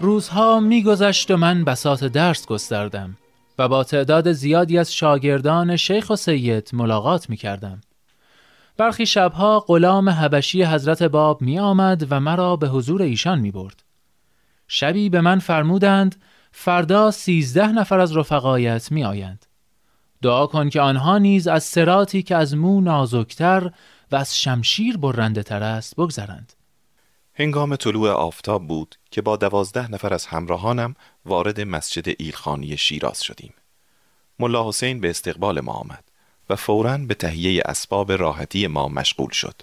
روزها 0.00 0.60
میگذشت 0.60 1.30
و 1.30 1.36
من 1.36 1.64
بساط 1.64 2.04
درس 2.04 2.46
گستردم 2.46 3.16
و 3.58 3.68
با 3.68 3.84
تعداد 3.84 4.32
زیادی 4.32 4.78
از 4.78 4.94
شاگردان 4.94 5.76
شیخ 5.76 6.10
و 6.10 6.16
سید 6.16 6.70
ملاقات 6.72 7.30
می 7.30 7.36
کردم. 7.36 7.80
برخی 8.76 9.06
شبها 9.06 9.60
غلام 9.60 10.08
حبشی 10.08 10.64
حضرت 10.64 11.02
باب 11.02 11.42
می 11.42 11.58
آمد 11.58 12.06
و 12.10 12.20
مرا 12.20 12.56
به 12.56 12.68
حضور 12.68 13.02
ایشان 13.02 13.38
می 13.38 13.50
برد. 13.50 13.82
شبی 14.68 15.08
به 15.08 15.20
من 15.20 15.38
فرمودند 15.38 16.16
فردا 16.52 17.10
سیزده 17.10 17.72
نفر 17.72 18.00
از 18.00 18.16
رفقایت 18.16 18.92
می 18.92 19.04
آیند. 19.04 19.45
دعا 20.26 20.46
کن 20.46 20.70
که 20.70 20.80
آنها 20.80 21.18
نیز 21.18 21.48
از 21.48 21.64
سراتی 21.64 22.22
که 22.22 22.36
از 22.36 22.54
مو 22.54 22.80
نازکتر 22.80 23.70
و 24.12 24.16
از 24.16 24.38
شمشیر 24.38 24.96
برنده 24.96 25.42
تر 25.42 25.62
است 25.62 25.96
بگذرند. 25.96 26.52
هنگام 27.34 27.76
طلوع 27.76 28.10
آفتاب 28.10 28.66
بود 28.66 28.96
که 29.10 29.22
با 29.22 29.36
دوازده 29.36 29.90
نفر 29.90 30.14
از 30.14 30.26
همراهانم 30.26 30.94
وارد 31.24 31.60
مسجد 31.60 32.14
ایلخانی 32.18 32.76
شیراز 32.76 33.22
شدیم. 33.22 33.54
ملا 34.38 34.68
حسین 34.68 35.00
به 35.00 35.10
استقبال 35.10 35.60
ما 35.60 35.72
آمد 35.72 36.04
و 36.50 36.56
فوراً 36.56 36.98
به 36.98 37.14
تهیه 37.14 37.62
اسباب 37.64 38.12
راحتی 38.12 38.66
ما 38.66 38.88
مشغول 38.88 39.30
شد. 39.30 39.62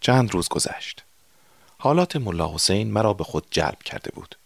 چند 0.00 0.34
روز 0.34 0.48
گذشت. 0.48 1.04
حالات 1.78 2.16
ملا 2.16 2.54
حسین 2.54 2.90
مرا 2.92 3.12
به 3.12 3.24
خود 3.24 3.46
جلب 3.50 3.82
کرده 3.82 4.10
بود. 4.14 4.36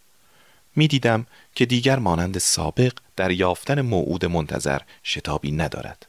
می 0.76 0.88
دیدم 0.88 1.26
که 1.54 1.66
دیگر 1.66 1.98
مانند 1.98 2.38
سابق 2.38 2.92
در 3.16 3.30
یافتن 3.30 3.80
موعود 3.80 4.24
منتظر 4.24 4.80
شتابی 5.04 5.52
ندارد. 5.52 6.06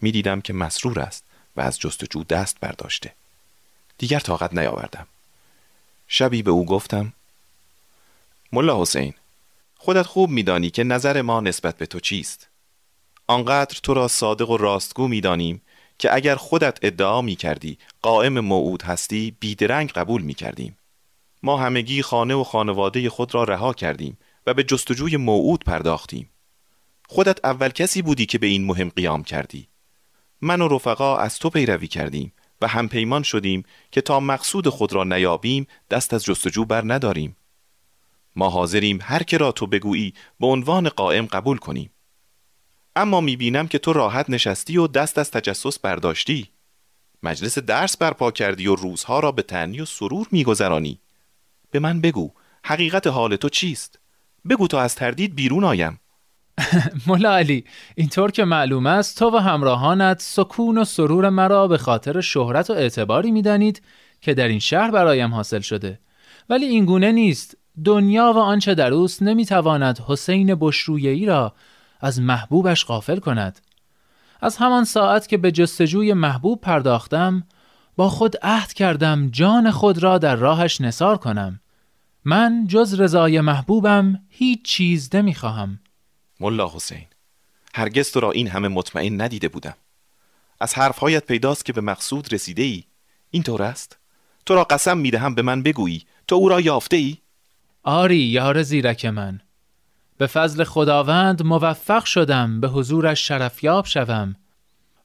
می 0.00 0.12
دیدم 0.12 0.40
که 0.40 0.52
مسرور 0.52 1.00
است 1.00 1.24
و 1.56 1.60
از 1.60 1.78
جستجو 1.78 2.24
دست 2.24 2.56
برداشته. 2.60 3.14
دیگر 3.98 4.20
طاقت 4.20 4.54
نیاوردم. 4.54 5.06
شبی 6.08 6.42
به 6.42 6.50
او 6.50 6.66
گفتم 6.66 7.12
ملا 8.52 8.82
حسین 8.82 9.14
خودت 9.78 10.06
خوب 10.06 10.30
میدانی 10.30 10.70
که 10.70 10.84
نظر 10.84 11.22
ما 11.22 11.40
نسبت 11.40 11.76
به 11.76 11.86
تو 11.86 12.00
چیست 12.00 12.48
آنقدر 13.26 13.78
تو 13.82 13.94
را 13.94 14.08
صادق 14.08 14.50
و 14.50 14.56
راستگو 14.56 15.08
می‌دانیم 15.08 15.62
که 15.98 16.14
اگر 16.14 16.36
خودت 16.36 16.78
ادعا 16.82 17.22
می 17.22 17.36
کردی 17.36 17.78
قائم 18.02 18.40
موعود 18.40 18.82
هستی 18.82 19.36
بیدرنگ 19.40 19.90
قبول 19.92 20.22
می 20.22 20.34
کردیم. 20.34 20.76
ما 21.42 21.56
همگی 21.56 22.02
خانه 22.02 22.34
و 22.34 22.44
خانواده 22.44 23.10
خود 23.10 23.34
را 23.34 23.44
رها 23.44 23.72
کردیم 23.72 24.18
و 24.46 24.54
به 24.54 24.64
جستجوی 24.64 25.16
موعود 25.16 25.64
پرداختیم. 25.64 26.30
خودت 27.08 27.44
اول 27.44 27.68
کسی 27.68 28.02
بودی 28.02 28.26
که 28.26 28.38
به 28.38 28.46
این 28.46 28.64
مهم 28.64 28.88
قیام 28.88 29.24
کردی. 29.24 29.68
من 30.40 30.60
و 30.60 30.68
رفقا 30.68 31.16
از 31.16 31.38
تو 31.38 31.50
پیروی 31.50 31.86
کردیم 31.86 32.32
و 32.62 32.68
همپیمان 32.68 33.22
شدیم 33.22 33.64
که 33.90 34.00
تا 34.00 34.20
مقصود 34.20 34.68
خود 34.68 34.92
را 34.92 35.04
نیابیم 35.04 35.66
دست 35.90 36.14
از 36.14 36.24
جستجو 36.24 36.64
بر 36.64 36.82
نداریم 36.86 37.36
ما 38.36 38.50
حاضریم 38.50 38.98
هر 39.02 39.22
که 39.22 39.38
را 39.38 39.52
تو 39.52 39.66
بگویی 39.66 40.14
به 40.40 40.46
عنوان 40.46 40.88
قائم 40.88 41.26
قبول 41.26 41.56
کنیم 41.56 41.90
اما 42.96 43.20
می‌بینم 43.20 43.68
که 43.68 43.78
تو 43.78 43.92
راحت 43.92 44.30
نشستی 44.30 44.76
و 44.76 44.86
دست 44.86 45.18
از 45.18 45.30
تجسس 45.30 45.78
برداشتی 45.78 46.50
مجلس 47.22 47.58
درس 47.58 47.96
برپا 47.96 48.30
کردی 48.30 48.66
و 48.66 48.74
روزها 48.74 49.20
را 49.20 49.32
به 49.32 49.42
تنی 49.42 49.80
و 49.80 49.84
سرور 49.84 50.26
میگذرانی 50.30 51.00
به 51.70 51.78
من 51.78 52.00
بگو 52.00 52.30
حقیقت 52.64 53.06
حال 53.06 53.36
تو 53.36 53.48
چیست؟ 53.48 53.98
بگو 54.50 54.68
تا 54.68 54.80
از 54.80 54.94
تردید 54.94 55.34
بیرون 55.34 55.64
آیم. 55.64 56.00
مولا 57.06 57.36
علی 57.36 57.64
اینطور 57.94 58.30
که 58.30 58.44
معلوم 58.44 58.86
است 58.86 59.18
تو 59.18 59.30
و 59.30 59.36
همراهانت 59.36 60.22
سکون 60.22 60.78
و 60.78 60.84
سرور 60.84 61.28
مرا 61.28 61.68
به 61.68 61.78
خاطر 61.78 62.20
شهرت 62.20 62.70
و 62.70 62.72
اعتباری 62.72 63.30
می‌دانید 63.30 63.82
که 64.20 64.34
در 64.34 64.48
این 64.48 64.58
شهر 64.58 64.90
برایم 64.90 65.34
حاصل 65.34 65.60
شده. 65.60 66.00
ولی 66.48 66.66
این 66.66 66.84
گونه 66.84 67.12
نیست. 67.12 67.56
دنیا 67.84 68.32
و 68.36 68.38
آنچه 68.38 68.74
در 68.74 68.92
اوست 68.92 69.22
نمی‌تواند 69.22 69.98
حسین 70.06 70.54
بشرویهی 70.54 71.26
را 71.26 71.54
از 72.00 72.20
محبوبش 72.20 72.84
غافل 72.84 73.18
کند. 73.18 73.60
از 74.40 74.56
همان 74.56 74.84
ساعت 74.84 75.28
که 75.28 75.36
به 75.36 75.52
جستجوی 75.52 76.12
محبوب 76.12 76.60
پرداختم 76.60 77.42
با 77.96 78.08
خود 78.08 78.36
عهد 78.42 78.72
کردم 78.72 79.28
جان 79.30 79.70
خود 79.70 80.02
را 80.02 80.18
در 80.18 80.36
راهش 80.36 80.80
نصار 80.80 81.16
کنم. 81.16 81.60
من 82.24 82.66
جز 82.68 83.00
رضای 83.00 83.40
محبوبم 83.40 84.20
هیچ 84.28 84.62
چیز 84.62 85.10
نمی‌خواهم. 85.14 85.80
ملا 86.40 86.70
حسین 86.74 87.06
هرگز 87.74 88.10
تو 88.10 88.20
را 88.20 88.30
این 88.30 88.48
همه 88.48 88.68
مطمئن 88.68 89.20
ندیده 89.20 89.48
بودم. 89.48 89.74
از 90.60 90.74
حرفهایت 90.74 91.26
پیداست 91.26 91.64
که 91.64 91.72
به 91.72 91.80
مقصود 91.80 92.32
رسیده 92.32 92.62
ای 92.62 92.84
این 93.30 93.42
طور 93.42 93.62
است؟ 93.62 93.98
تو 94.46 94.54
را 94.54 94.64
قسم 94.64 94.98
می‌دهم 94.98 95.34
به 95.34 95.42
من 95.42 95.62
بگویی. 95.62 96.04
تو 96.28 96.36
او 96.36 96.48
را 96.48 96.60
یافته 96.60 96.96
ای 96.96 97.16
آری 97.82 98.18
یار 98.18 98.62
زیرک 98.62 99.04
من. 99.04 99.40
به 100.18 100.26
فضل 100.26 100.64
خداوند 100.64 101.42
موفق 101.42 102.04
شدم 102.04 102.60
به 102.60 102.68
حضورش 102.68 103.28
شرفیاب 103.28 103.86
شوم. 103.86 104.36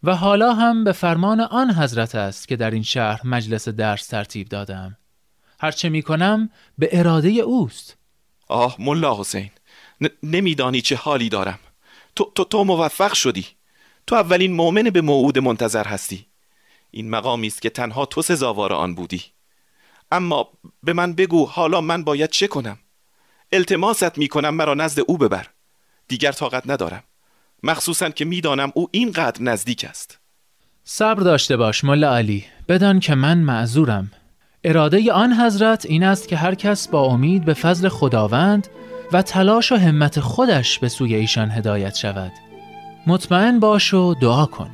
و 0.04 0.15
حالا 0.15 0.54
هم 0.54 0.84
به 0.84 0.91
فرمان 0.91 1.41
آن 1.41 1.71
حضرت 1.71 2.15
است 2.15 2.47
که 2.47 2.56
در 2.56 2.71
این 2.71 2.84
شهر 2.84 3.28
مجلس 3.28 3.69
درس 3.69 4.08
ترتیب 4.08 4.49
دادم. 4.49 4.97
هرچه 5.60 5.89
می 5.89 6.02
کنم 6.02 6.50
به 6.78 6.89
اراده 6.91 7.30
اوست. 7.30 7.98
آه 8.48 8.76
ملا 8.80 9.20
حسین 9.20 9.52
نمیدانی 10.24 10.82
چه 10.82 10.96
حالی 10.96 11.30
دارم. 11.30 11.60
تو, 12.15 12.32
تو, 12.36 12.44
تو 12.44 12.63
موفق 12.63 13.13
شدی. 13.13 13.46
تو 14.08 14.15
اولین 14.15 14.54
مؤمن 14.54 14.84
به 14.84 15.02
موعود 15.02 15.39
منتظر 15.39 15.88
هستی. 15.88 16.26
این 16.91 17.10
مقامی 17.10 17.48
است 17.48 17.62
که 17.62 17.70
تنها 17.70 18.06
تو 18.06 18.22
سزاوار 18.22 18.74
آن 18.74 18.96
بودی. 18.96 19.24
اما 20.12 20.50
به 20.84 20.94
من 20.94 21.13
بگو 21.13 21.46
حالا 21.46 21.82
من 21.82 22.04
باید 22.04 22.30
چه 22.30 22.48
کنم؟ 22.48 22.78
التماست 23.52 24.18
می‌کنم 24.18 24.56
مرا 24.56 24.74
نزد 24.74 25.00
او 25.08 25.18
ببر. 25.18 25.48
دیگر 26.08 26.32
طاقت 26.32 26.70
ندارم. 26.70 27.04
مخصوصا 27.63 28.10
که 28.10 28.26
می‌دانم 28.26 28.72
او 28.76 28.88
اینقدر 28.91 29.41
نزدیک 29.41 29.86
است. 29.86 30.20
صبر 30.84 31.24
داشته 31.24 31.58
باش 31.58 31.84
ملا 31.84 32.15
علی. 32.15 32.46
بدان 32.68 33.00
که 33.00 33.15
من 33.15 33.38
معذورم. 33.38 34.12
اراده 34.67 35.13
آن 35.13 35.34
حضرت 35.34 35.86
این 35.86 36.04
است 36.04 36.28
که 36.28 36.36
هر 36.36 36.56
کس 36.56 36.88
با 36.88 37.01
امید 37.06 37.45
به 37.45 37.54
فضل 37.54 37.89
خداوند 37.89 38.67
و 39.12 39.21
تلاش 39.21 39.71
و 39.71 39.75
همت 39.75 40.19
خودش 40.19 40.80
به 40.80 40.89
سوی 40.89 41.15
ایشان 41.15 41.51
هدایت 41.51 41.95
شود. 41.95 42.32
مطمئن 43.08 43.60
باش 43.60 43.93
و 43.93 44.13
دعا 44.13 44.45
کن. 44.45 44.69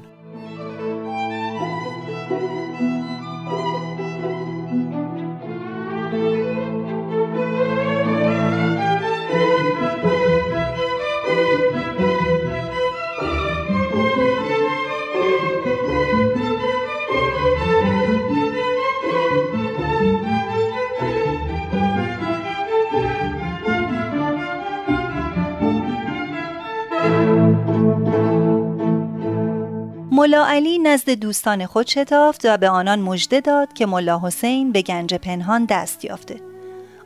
نزد 30.91 31.09
دوستان 31.09 31.65
خود 31.65 31.87
شتافت 31.87 32.41
و 32.45 32.57
به 32.57 32.69
آنان 32.69 32.99
مژده 32.99 33.39
داد 33.39 33.73
که 33.73 33.85
ملا 33.85 34.19
حسین 34.23 34.71
به 34.71 34.81
گنج 34.81 35.13
پنهان 35.13 35.65
دست 35.65 36.05
یافته. 36.05 36.41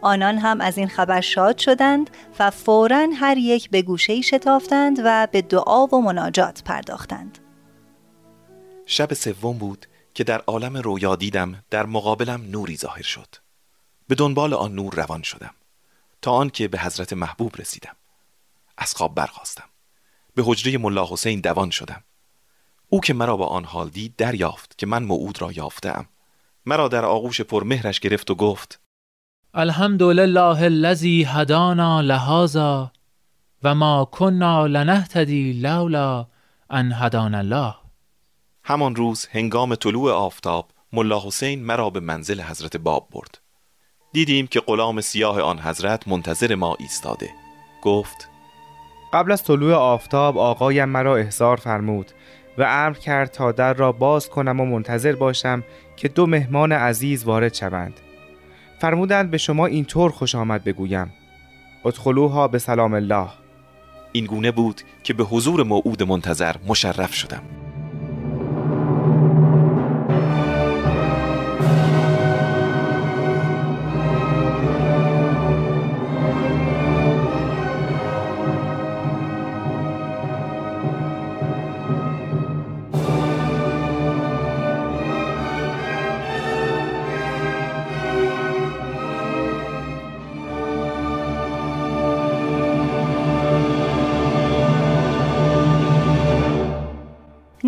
آنان 0.01 0.37
هم 0.37 0.61
از 0.61 0.77
این 0.77 0.87
خبر 0.87 1.21
شاد 1.21 1.57
شدند 1.57 2.09
و 2.39 2.51
فورا 2.51 3.07
هر 3.19 3.37
یک 3.37 3.69
به 3.69 3.81
گوشه 3.81 4.21
شتافتند 4.21 4.99
و 5.05 5.27
به 5.31 5.41
دعا 5.41 5.85
و 5.85 6.01
مناجات 6.01 6.63
پرداختند. 6.63 7.39
شب 8.85 9.13
سوم 9.13 9.57
بود 9.57 9.85
که 10.13 10.23
در 10.23 10.41
عالم 10.47 10.77
رویا 10.77 11.15
دیدم 11.15 11.63
در 11.69 11.85
مقابلم 11.85 12.41
نوری 12.51 12.77
ظاهر 12.77 13.03
شد. 13.03 13.35
به 14.07 14.15
دنبال 14.15 14.53
آن 14.53 14.75
نور 14.75 14.93
روان 14.95 15.21
شدم. 15.21 15.53
تا 16.21 16.31
آن 16.31 16.49
که 16.49 16.67
به 16.67 16.79
حضرت 16.79 17.13
محبوب 17.13 17.55
رسیدم. 17.57 17.95
از 18.77 18.93
خواب 18.93 19.15
برخواستم 19.15 19.69
به 20.35 20.43
حجره 20.45 20.77
ملا 20.77 21.07
حسین 21.09 21.39
دوان 21.39 21.69
شدم. 21.69 22.03
او 22.89 23.01
که 23.01 23.13
مرا 23.13 23.37
با 23.37 23.45
آن 23.45 23.65
حال 23.65 23.89
دید 23.89 24.15
دریافت 24.15 24.77
که 24.77 24.85
من 24.85 25.03
موعود 25.03 25.41
را 25.41 25.51
یافتم. 25.51 26.05
مرا 26.65 26.87
در 26.87 27.05
آغوش 27.05 27.41
پرمهرش 27.41 27.99
گرفت 27.99 28.31
و 28.31 28.35
گفت 28.35 28.79
الحمدلله 29.53 30.61
الذی 30.61 31.23
هدانا 31.23 32.01
لهذا 32.01 32.91
و 33.63 33.75
ما 33.75 34.09
کنا 34.11 34.67
لنهتدی 34.67 35.53
لولا 35.53 36.27
ان 36.69 36.93
هدانا 36.93 37.37
الله. 37.37 37.75
همان 38.63 38.95
روز 38.95 39.27
هنگام 39.31 39.75
طلوع 39.75 40.11
آفتاب 40.11 40.71
ملا 40.93 41.19
حسین 41.19 41.63
مرا 41.63 41.89
به 41.89 41.99
منزل 41.99 42.41
حضرت 42.41 42.77
باب 42.77 43.07
برد. 43.11 43.39
دیدیم 44.13 44.47
که 44.47 44.59
غلام 44.59 45.01
سیاه 45.01 45.41
آن 45.41 45.59
حضرت 45.59 46.07
منتظر 46.07 46.55
ما 46.55 46.75
ایستاده. 46.79 47.29
گفت 47.81 48.29
قبل 49.13 49.31
از 49.31 49.43
طلوع 49.43 49.73
آفتاب 49.73 50.37
آقایم 50.37 50.89
مرا 50.89 51.17
احضار 51.17 51.57
فرمود. 51.57 52.11
و 52.57 52.63
امر 52.63 52.93
کرد 52.97 53.31
تا 53.31 53.51
در 53.51 53.73
را 53.73 53.91
باز 53.91 54.29
کنم 54.29 54.59
و 54.59 54.65
منتظر 54.65 55.15
باشم 55.15 55.63
که 55.95 56.07
دو 56.07 56.25
مهمان 56.25 56.71
عزیز 56.71 57.23
وارد 57.23 57.53
شوند. 57.53 57.93
فرمودند 58.79 59.31
به 59.31 59.37
شما 59.37 59.65
اینطور 59.65 60.11
خوش 60.11 60.35
آمد 60.35 60.63
بگویم. 60.63 61.13
ادخلوها 61.85 62.47
به 62.47 62.59
سلام 62.59 62.93
الله. 62.93 63.27
این 64.11 64.25
گونه 64.25 64.51
بود 64.51 64.81
که 65.03 65.13
به 65.13 65.23
حضور 65.23 65.63
موعود 65.63 66.03
منتظر 66.03 66.55
مشرف 66.67 67.13
شدم. 67.13 67.41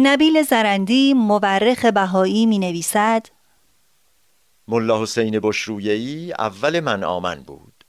نبیل 0.08 0.43
زرندی 0.43 1.13
مورخ 1.13 1.86
بهایی 1.86 2.46
می 2.46 2.60
نویسد 2.60 3.26
ملا 4.67 5.02
حسین 5.02 5.39
بشرویهی 5.39 6.34
اول 6.39 6.80
من 6.80 7.04
آمن 7.04 7.43
بود. 7.43 7.84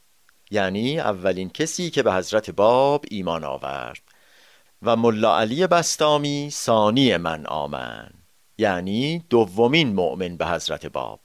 یعنی 0.51 1.01
اولین 1.01 1.51
کسی 1.51 1.91
که 1.91 2.03
به 2.03 2.13
حضرت 2.13 2.51
باب 2.51 3.05
ایمان 3.11 3.45
آورد. 3.45 4.01
و 4.83 4.97
ملا 4.97 5.39
علی 5.39 5.67
بستامی 5.67 6.49
ثانی 6.53 7.17
من 7.17 7.47
آمن. 7.47 8.11
یعنی 8.59 9.25
دومین 9.31 9.95
مؤمن 9.95 10.37
به 10.37 10.47
حضرت 10.47 10.87
باب. 10.87 11.21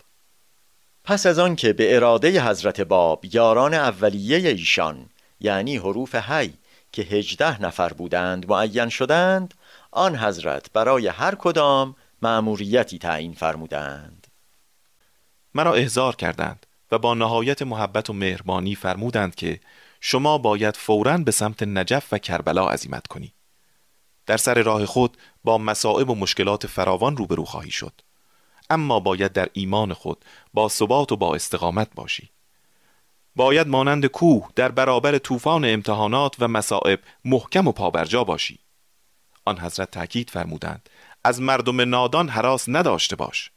پس 1.03 1.25
از 1.25 1.39
آن 1.39 1.55
که 1.55 1.73
به 1.73 1.95
اراده 1.95 2.49
حضرت 2.49 2.81
باب 2.81 3.25
یاران 3.33 3.73
اولیه 3.73 4.49
ایشان 4.49 5.09
یعنی 5.39 5.77
حروف 5.77 6.15
هی 6.15 6.53
که 6.91 7.01
هجده 7.01 7.61
نفر 7.61 7.93
بودند 7.93 8.49
معین 8.49 8.89
شدند 8.89 9.53
آن 9.95 10.15
حضرت 10.15 10.71
برای 10.73 11.07
هر 11.07 11.35
کدام 11.35 11.95
مأموریتی 12.21 12.97
تعیین 12.97 13.33
فرمودند. 13.33 14.27
مرا 15.53 15.73
احضار 15.73 16.15
کردند 16.15 16.65
و 16.91 16.97
با 16.97 17.13
نهایت 17.13 17.61
محبت 17.61 18.09
و 18.09 18.13
مهربانی 18.13 18.75
فرمودند 18.75 19.35
که 19.35 19.59
شما 20.01 20.37
باید 20.37 20.75
فوراً 20.75 21.17
به 21.17 21.31
سمت 21.31 21.63
نجف 21.63 22.13
و 22.13 22.17
کربلا 22.17 22.67
عزیمت 22.67 23.07
کنی. 23.07 23.33
در 24.25 24.37
سر 24.37 24.63
راه 24.63 24.85
خود 24.85 25.17
با 25.43 25.57
مصائب 25.57 26.09
و 26.09 26.15
مشکلات 26.15 26.67
فراوان 26.67 27.17
روبرو 27.17 27.45
خواهی 27.45 27.71
شد. 27.71 27.93
اما 28.69 28.99
باید 28.99 29.33
در 29.33 29.49
ایمان 29.53 29.93
خود 29.93 30.25
با 30.53 30.69
ثبات 30.69 31.11
و 31.11 31.17
با 31.17 31.35
استقامت 31.35 31.89
باشی. 31.95 32.29
باید 33.35 33.67
مانند 33.67 34.05
کوه 34.05 34.49
در 34.55 34.71
برابر 34.71 35.17
طوفان 35.17 35.65
امتحانات 35.65 36.35
و 36.39 36.47
مصائب 36.47 36.99
محکم 37.25 37.67
و 37.67 37.71
پابرجا 37.71 38.23
باشی. 38.23 38.62
آن 39.45 39.59
حضرت 39.59 39.91
تاکید 39.91 40.29
فرمودند 40.29 40.89
از 41.23 41.41
مردم 41.41 41.81
نادان 41.81 42.29
حراس 42.29 42.65
نداشته 42.67 43.15
باش. 43.15 43.51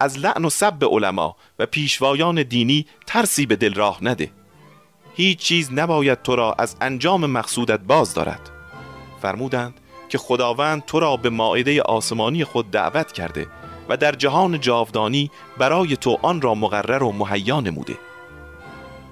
از 0.00 0.18
لعن 0.18 0.44
و 0.44 0.50
سب 0.50 0.84
علما 0.84 1.36
و 1.58 1.66
پیشوایان 1.66 2.42
دینی 2.42 2.86
ترسی 3.06 3.46
به 3.46 3.56
دل 3.56 3.74
راه 3.74 3.98
نده. 4.02 4.30
هیچ 5.16 5.38
چیز 5.38 5.72
نباید 5.72 6.22
تو 6.22 6.36
را 6.36 6.54
از 6.58 6.76
انجام 6.80 7.26
مقصودت 7.26 7.80
باز 7.80 8.14
دارد. 8.14 8.50
فرمودند 9.22 9.80
که 10.08 10.18
خداوند 10.18 10.84
تو 10.84 11.00
را 11.00 11.16
به 11.16 11.30
ماعده 11.30 11.82
آسمانی 11.82 12.44
خود 12.44 12.70
دعوت 12.70 13.12
کرده 13.12 13.46
و 13.88 13.96
در 13.96 14.12
جهان 14.12 14.60
جاودانی 14.60 15.30
برای 15.58 15.96
تو 15.96 16.18
آن 16.22 16.40
را 16.40 16.54
مقرر 16.54 17.02
و 17.02 17.12
مهیا 17.12 17.60
نموده. 17.60 17.98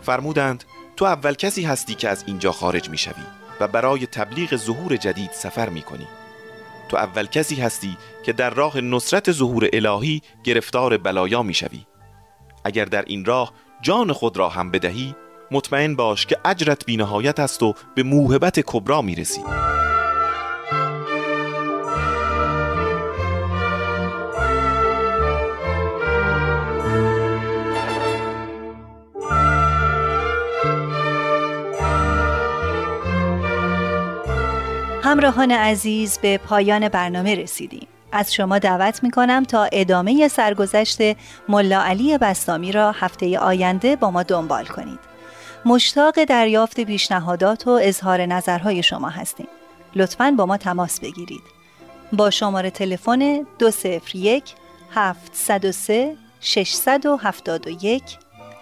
فرمودند 0.02 0.64
تو 0.96 1.04
اول 1.04 1.34
کسی 1.34 1.62
هستی 1.64 1.94
که 1.94 2.08
از 2.08 2.24
اینجا 2.26 2.52
خارج 2.52 2.90
می 2.90 2.98
شوی 2.98 3.41
و 3.62 3.68
برای 3.68 4.06
تبلیغ 4.06 4.56
ظهور 4.56 4.96
جدید 4.96 5.30
سفر 5.32 5.68
می 5.68 5.82
کنی 5.82 6.06
تو 6.88 6.96
اول 6.96 7.26
کسی 7.26 7.56
هستی 7.56 7.96
که 8.22 8.32
در 8.32 8.50
راه 8.50 8.80
نصرت 8.80 9.32
ظهور 9.32 9.68
الهی 9.72 10.22
گرفتار 10.44 10.96
بلایا 10.96 11.42
می 11.42 11.54
شوی 11.54 11.86
اگر 12.64 12.84
در 12.84 13.04
این 13.06 13.24
راه 13.24 13.52
جان 13.82 14.12
خود 14.12 14.36
را 14.36 14.48
هم 14.48 14.70
بدهی 14.70 15.14
مطمئن 15.50 15.96
باش 15.96 16.26
که 16.26 16.36
اجرت 16.44 16.86
بینهایت 16.86 17.40
است 17.40 17.62
و 17.62 17.74
به 17.94 18.02
موهبت 18.02 18.60
کبرا 18.66 19.02
می 19.02 19.14
رسی 19.14 19.42
همراهان 35.04 35.50
عزیز 35.50 36.18
به 36.18 36.38
پایان 36.38 36.88
برنامه 36.88 37.34
رسیدیم. 37.34 37.88
از 38.12 38.34
شما 38.34 38.58
دعوت 38.58 39.02
می 39.02 39.10
کنم 39.10 39.44
تا 39.44 39.68
ادامه 39.72 40.28
سرگذشت 40.28 40.98
ملا 41.48 41.82
علی 41.82 42.18
بستامی 42.18 42.72
را 42.72 42.92
هفته 42.92 43.38
آینده 43.38 43.96
با 43.96 44.10
ما 44.10 44.22
دنبال 44.22 44.64
کنید. 44.64 44.98
مشتاق 45.64 46.24
دریافت 46.24 46.80
پیشنهادات 46.80 47.66
و 47.66 47.70
اظهار 47.70 48.26
نظرهای 48.26 48.82
شما 48.82 49.08
هستیم. 49.08 49.48
لطفاً 49.94 50.34
با 50.38 50.46
ما 50.46 50.56
تماس 50.56 51.00
بگیرید. 51.00 51.42
با 52.12 52.30
شماره 52.30 52.70
تلفن 52.70 53.46
201 53.58 54.44
703 54.94 56.16
671 56.40 58.02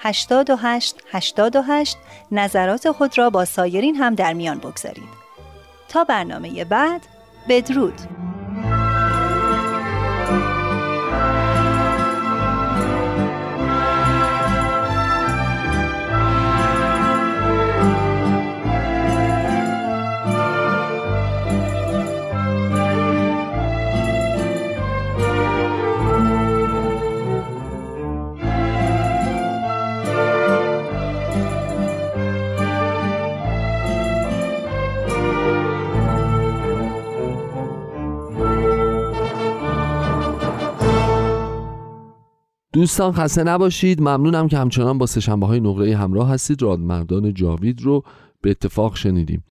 828 0.00 0.96
828 1.12 1.96
نظرات 2.32 2.90
خود 2.90 3.18
را 3.18 3.30
با 3.30 3.44
سایرین 3.44 3.96
هم 3.96 4.14
در 4.14 4.32
میان 4.32 4.58
بگذارید. 4.58 5.19
تا 5.90 6.04
برنامه 6.04 6.64
بعد 6.64 7.06
بدرود. 7.48 7.94
دوستان 42.72 43.12
خسته 43.12 43.44
نباشید. 43.44 44.00
ممنونم 44.00 44.48
که 44.48 44.58
همچنان 44.58 44.98
با 44.98 45.06
سشنبه 45.06 45.46
های 45.46 45.60
نقره 45.60 45.96
همراه 45.96 46.28
هستید. 46.28 46.62
رادمردان 46.62 47.34
جاوید 47.34 47.82
رو 47.82 48.04
به 48.42 48.50
اتفاق 48.50 48.96
شنیدیم. 48.96 49.44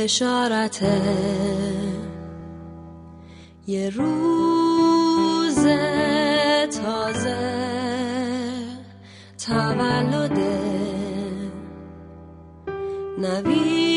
بشارت. 0.00 0.82
یه 3.66 3.90
روز 3.90 5.66
تازه 6.70 7.36
تولد 9.46 10.38
نوید 13.18 13.89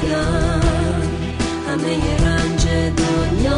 خریدن 0.00 1.02
همه 1.68 1.96
رنج 2.24 2.66
دنیا 2.96 3.56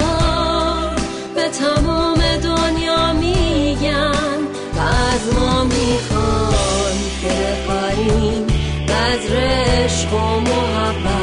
به 1.34 1.48
تمام 1.48 2.18
دنیا 2.42 3.12
میگن 3.12 4.38
و 4.76 4.80
از 4.80 5.34
ما 5.34 5.64
می‌خوان 5.64 6.96
که 7.22 7.28
بخاریم 7.28 8.46
بذر 8.88 9.36
عشق 9.36 10.14
و 10.14 10.40
محبت. 10.40 11.21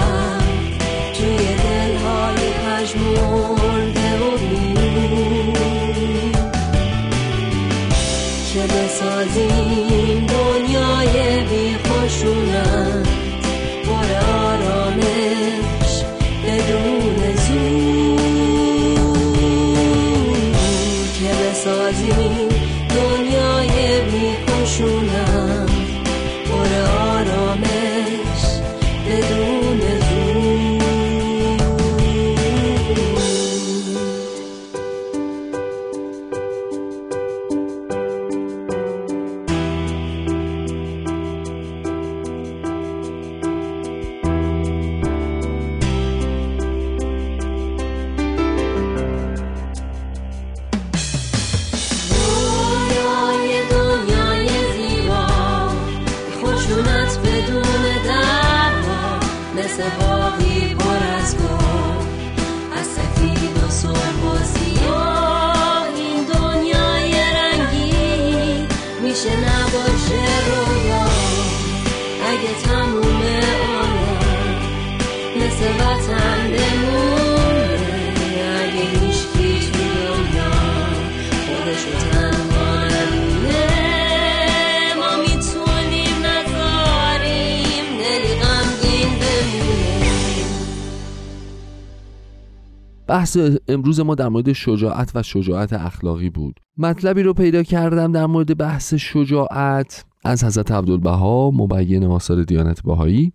بحث 93.10 93.38
امروز 93.68 94.00
ما 94.00 94.16
در 94.16 94.30
مورد 94.30 94.54
شجاعت 94.54 95.12
و 95.16 95.24
شجاعت 95.24 95.74
اخلاقی 95.74 96.30
بود. 96.30 96.60
مطلبی 96.78 97.24
رو 97.24 97.34
پیدا 97.34 97.64
کردم 97.64 98.12
در 98.12 98.26
مورد 98.26 98.58
بحث 98.58 98.94
شجاعت 98.94 100.06
از 100.26 100.44
حضرت 100.44 100.72
عبدالبها 100.72 101.52
مبین 101.52 102.04
آثار 102.04 102.44
دیانت 102.44 102.84
بهایی 102.84 103.34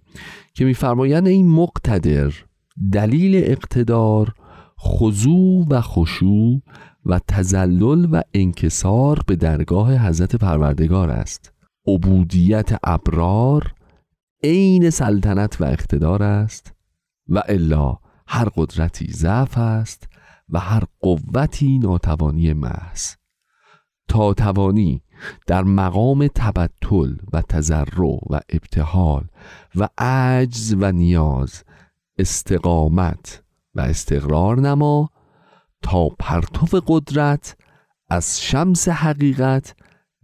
که 0.55 0.65
میفرمایند 0.65 1.29
این 1.29 1.51
مقتدر 1.51 2.33
دلیل 2.93 3.37
اقتدار 3.45 4.35
خضوع 4.81 5.67
و 5.71 5.81
خشوع 5.81 6.63
و 7.07 7.21
تزلل 7.29 8.09
و 8.13 8.23
انکسار 8.35 9.21
به 9.27 9.37
درگاه 9.37 10.07
حضرت 10.09 10.37
پروردگار 10.37 11.11
است. 11.11 11.53
عبودیت 11.87 12.79
ابرار 12.85 13.75
عین 14.45 14.91
سلطنت 14.91 15.61
و 15.61 15.65
اقتدار 15.65 16.23
است 16.23 16.73
و 17.29 17.43
الا 17.49 18.04
هر 18.27 18.49
قدرتی 18.57 19.13
ضعف 19.13 19.59
است 19.59 20.09
و 20.49 20.59
هر 20.59 20.83
قوتی 21.01 21.79
ناتوانی 21.79 22.53
محض. 22.53 23.15
تا 24.09 24.35
توانی 24.35 25.03
در 25.47 25.63
مقام 25.63 26.27
تبتل 26.35 27.17
و 27.33 27.43
تضرع 27.43 28.19
و 28.31 28.41
ابتحال 28.49 29.25
و 29.77 29.89
عجز 29.99 30.77
و 30.81 30.93
نیاز 30.93 31.65
استقامت 32.19 33.43
و 33.75 33.81
استقرار 33.81 34.61
نما 34.61 35.11
تا 35.83 36.09
پرتو 36.09 36.81
قدرت 36.87 37.57
از 38.09 38.43
شمس 38.43 38.89
حقیقت 38.89 39.75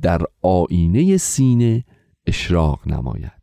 در 0.00 0.22
آینه 0.42 1.16
سینه 1.16 1.84
اشراق 2.26 2.88
نماید. 2.88 3.39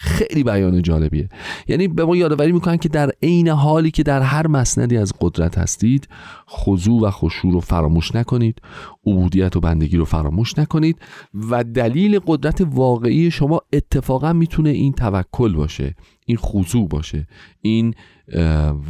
خیلی 0.00 0.44
بیان 0.44 0.82
جالبیه. 0.82 1.28
یعنی 1.68 1.88
به 1.88 2.04
ما 2.04 2.16
یادآوری 2.16 2.52
می‌کنن 2.52 2.76
که 2.76 2.88
در 2.88 3.10
عین 3.22 3.48
حالی 3.48 3.90
که 3.90 4.02
در 4.02 4.22
هر 4.22 4.46
مسندی 4.46 4.96
از 4.96 5.12
قدرت 5.20 5.58
هستید 5.58 6.08
خضوع 6.50 7.02
و 7.02 7.10
خشوع 7.10 7.52
رو 7.52 7.60
فراموش 7.60 8.14
نکنید 8.14 8.62
عبودیت 9.06 9.56
و 9.56 9.60
بندگی 9.60 9.96
رو 9.96 10.04
فراموش 10.04 10.58
نکنید 10.58 10.96
و 11.50 11.64
دلیل 11.64 12.20
قدرت 12.26 12.60
واقعی 12.60 13.30
شما 13.30 13.60
اتفاقا 13.72 14.32
می‌تونه 14.32 14.70
این 14.70 14.92
توکل 14.92 15.54
باشه. 15.54 15.94
این 16.28 16.36
خضوع 16.36 16.88
باشه 16.88 17.26
این 17.60 17.94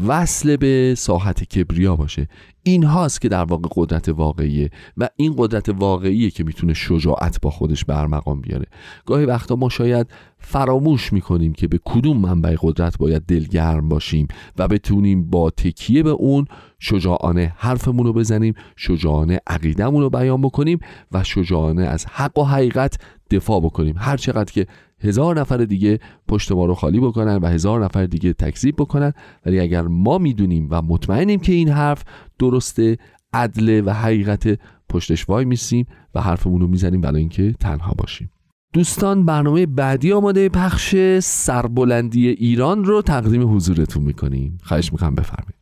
وصل 0.06 0.56
به 0.56 0.94
ساحت 0.96 1.44
کبریا 1.44 1.96
باشه. 1.96 2.28
این 2.62 2.84
هاست 2.84 3.20
که 3.20 3.28
در 3.28 3.44
واقع 3.44 3.68
قدرت 3.76 4.08
واقعیه 4.08 4.70
و 4.96 5.08
این 5.16 5.34
قدرت 5.38 5.68
واقعیه 5.68 6.30
که 6.30 6.44
می‌تونه 6.44 6.74
شجاعت 6.74 7.40
با 7.42 7.50
خودش 7.50 7.84
برمقام 7.84 8.40
بیاره. 8.40 8.66
گاهی 9.06 9.24
وقتا 9.24 9.56
ما 9.56 9.68
شاید 9.68 10.06
فراموش 10.38 11.12
می‌کنیم 11.12 11.52
که 11.52 11.68
به 11.68 11.80
کدوم 11.84 12.16
منبع 12.16 12.56
قدرت 12.60 12.98
باید 12.98 13.22
دلگرم 13.22 13.88
باشیم 13.88 14.28
و 14.58 14.68
بتونیم 14.68 15.30
با 15.30 15.50
تکیه 15.50 16.02
به 16.02 16.10
اون 16.10 16.44
شجاعانه 16.78 17.52
حرفمون 17.56 18.06
رو 18.06 18.12
بزنیم 18.12 18.54
شجاعانه 18.76 19.40
عقیدمون 19.46 20.02
رو 20.02 20.10
بیان 20.10 20.40
بکنیم 20.42 20.78
و 21.12 21.24
شجاعانه 21.24 21.82
از 21.82 22.06
حق 22.06 22.38
و 22.38 22.44
حقیقت 22.44 22.98
دفاع 23.30 23.60
بکنیم. 23.60 23.94
هر 23.98 24.16
چقدر 24.16 24.52
که 24.52 24.66
هزار 25.00 25.40
نفر 25.40 25.56
دیگه 25.56 25.98
پشت 26.28 26.52
ما 26.52 26.64
رو 26.64 26.74
خالی 26.74 27.00
بکنن 27.00 27.36
و 27.36 27.46
هزار 27.46 27.84
نفر 27.84 28.06
دیگه 28.06 28.32
تکذیب 28.32 28.76
بکنن. 28.76 29.12
ولی 29.46 29.60
اگر 29.60 29.82
ما 29.82 30.18
می‌دونیم 30.18 30.68
و 30.70 30.82
مطمئنیم 30.82 31.40
که 31.40 31.52
این 31.52 31.68
حرف 31.68 32.04
درسته 32.38 32.96
عدل 33.32 33.82
و 33.86 33.90
حقیقت 33.90 34.58
پشتش 34.88 35.28
وای 35.28 35.44
میسیم 35.44 35.86
و 36.14 36.20
حرفمون 36.20 36.60
رو 36.60 36.66
می‌زنیم 36.66 37.00
برای 37.00 37.20
اینکه 37.20 37.52
تنها 37.60 37.94
باشیم. 37.98 38.30
دوستان 38.72 39.24
برنامه 39.24 39.66
بعدی 39.66 40.12
آماده 40.12 40.48
پخش 40.48 40.96
سربلندی 41.18 42.28
ایران 42.28 42.84
رو 42.84 43.02
تقدیم 43.02 43.54
حضورتون 43.54 44.02
می‌کنیم. 44.02 44.58
خواهش 44.62 44.92
می‌کنم 44.92 45.14
بفرمایید. 45.14 45.57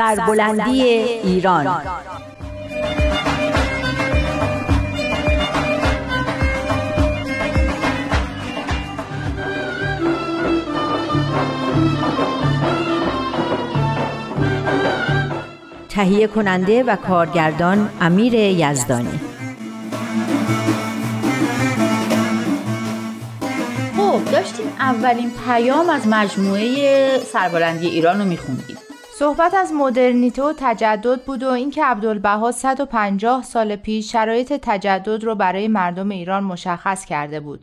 سربلندی 0.00 0.82
ایران. 0.82 1.66
تهیه 15.88 16.26
کننده 16.26 16.82
و 16.82 16.96
کارگردان 16.96 17.90
امیر 18.00 18.34
یزدانی. 18.34 19.20
خب 23.96 24.24
داشتیم 24.32 24.66
اولین 24.78 25.30
پیام 25.46 25.90
از 25.90 26.08
مجموعه 26.08 27.18
سربلندی 27.32 27.86
ایران 27.86 28.18
رو 28.18 28.24
میخوندیم 28.24 28.79
صحبت 29.20 29.54
از 29.54 29.72
مدرنیته 29.72 30.42
و 30.42 30.52
تجدد 30.56 31.22
بود 31.24 31.42
و 31.42 31.48
اینکه 31.48 31.84
عبدالبها 31.84 32.52
150 32.52 33.42
سال 33.42 33.76
پیش 33.76 34.12
شرایط 34.12 34.52
تجدد 34.52 35.24
رو 35.24 35.34
برای 35.34 35.68
مردم 35.68 36.08
ایران 36.08 36.44
مشخص 36.44 37.04
کرده 37.04 37.40
بود 37.40 37.60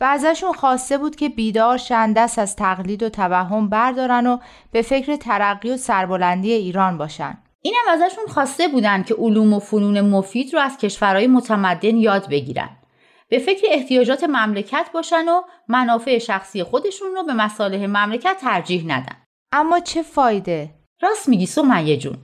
و 0.00 0.04
ازشون 0.04 0.52
خواسته 0.52 0.98
بود 0.98 1.16
که 1.16 1.28
بیدار 1.28 1.76
شن 1.76 2.12
دست 2.12 2.38
از 2.38 2.56
تقلید 2.56 3.02
و 3.02 3.08
توهم 3.08 3.68
بردارن 3.68 4.26
و 4.26 4.38
به 4.72 4.82
فکر 4.82 5.16
ترقی 5.16 5.70
و 5.70 5.76
سربلندی 5.76 6.52
ایران 6.52 6.98
باشن. 6.98 7.38
اینم 7.62 7.84
ازشون 7.90 8.26
خواسته 8.26 8.68
بودن 8.68 9.02
که 9.02 9.14
علوم 9.14 9.52
و 9.52 9.58
فنون 9.58 10.00
مفید 10.00 10.54
رو 10.54 10.60
از 10.60 10.76
کشورهای 10.76 11.26
متمدن 11.26 11.96
یاد 11.96 12.28
بگیرن. 12.28 12.70
به 13.28 13.38
فکر 13.38 13.66
احتیاجات 13.70 14.24
مملکت 14.24 14.90
باشن 14.94 15.28
و 15.28 15.42
منافع 15.68 16.18
شخصی 16.18 16.62
خودشون 16.62 17.08
رو 17.14 17.22
به 17.22 17.32
مصالح 17.32 17.86
مملکت 17.86 18.36
ترجیح 18.40 18.84
ندن. 18.86 19.16
اما 19.52 19.80
چه 19.80 20.02
فایده؟ 20.02 20.79
راست 21.00 21.28
میگی 21.28 21.46
سمیه 21.46 21.96
جون. 21.96 22.16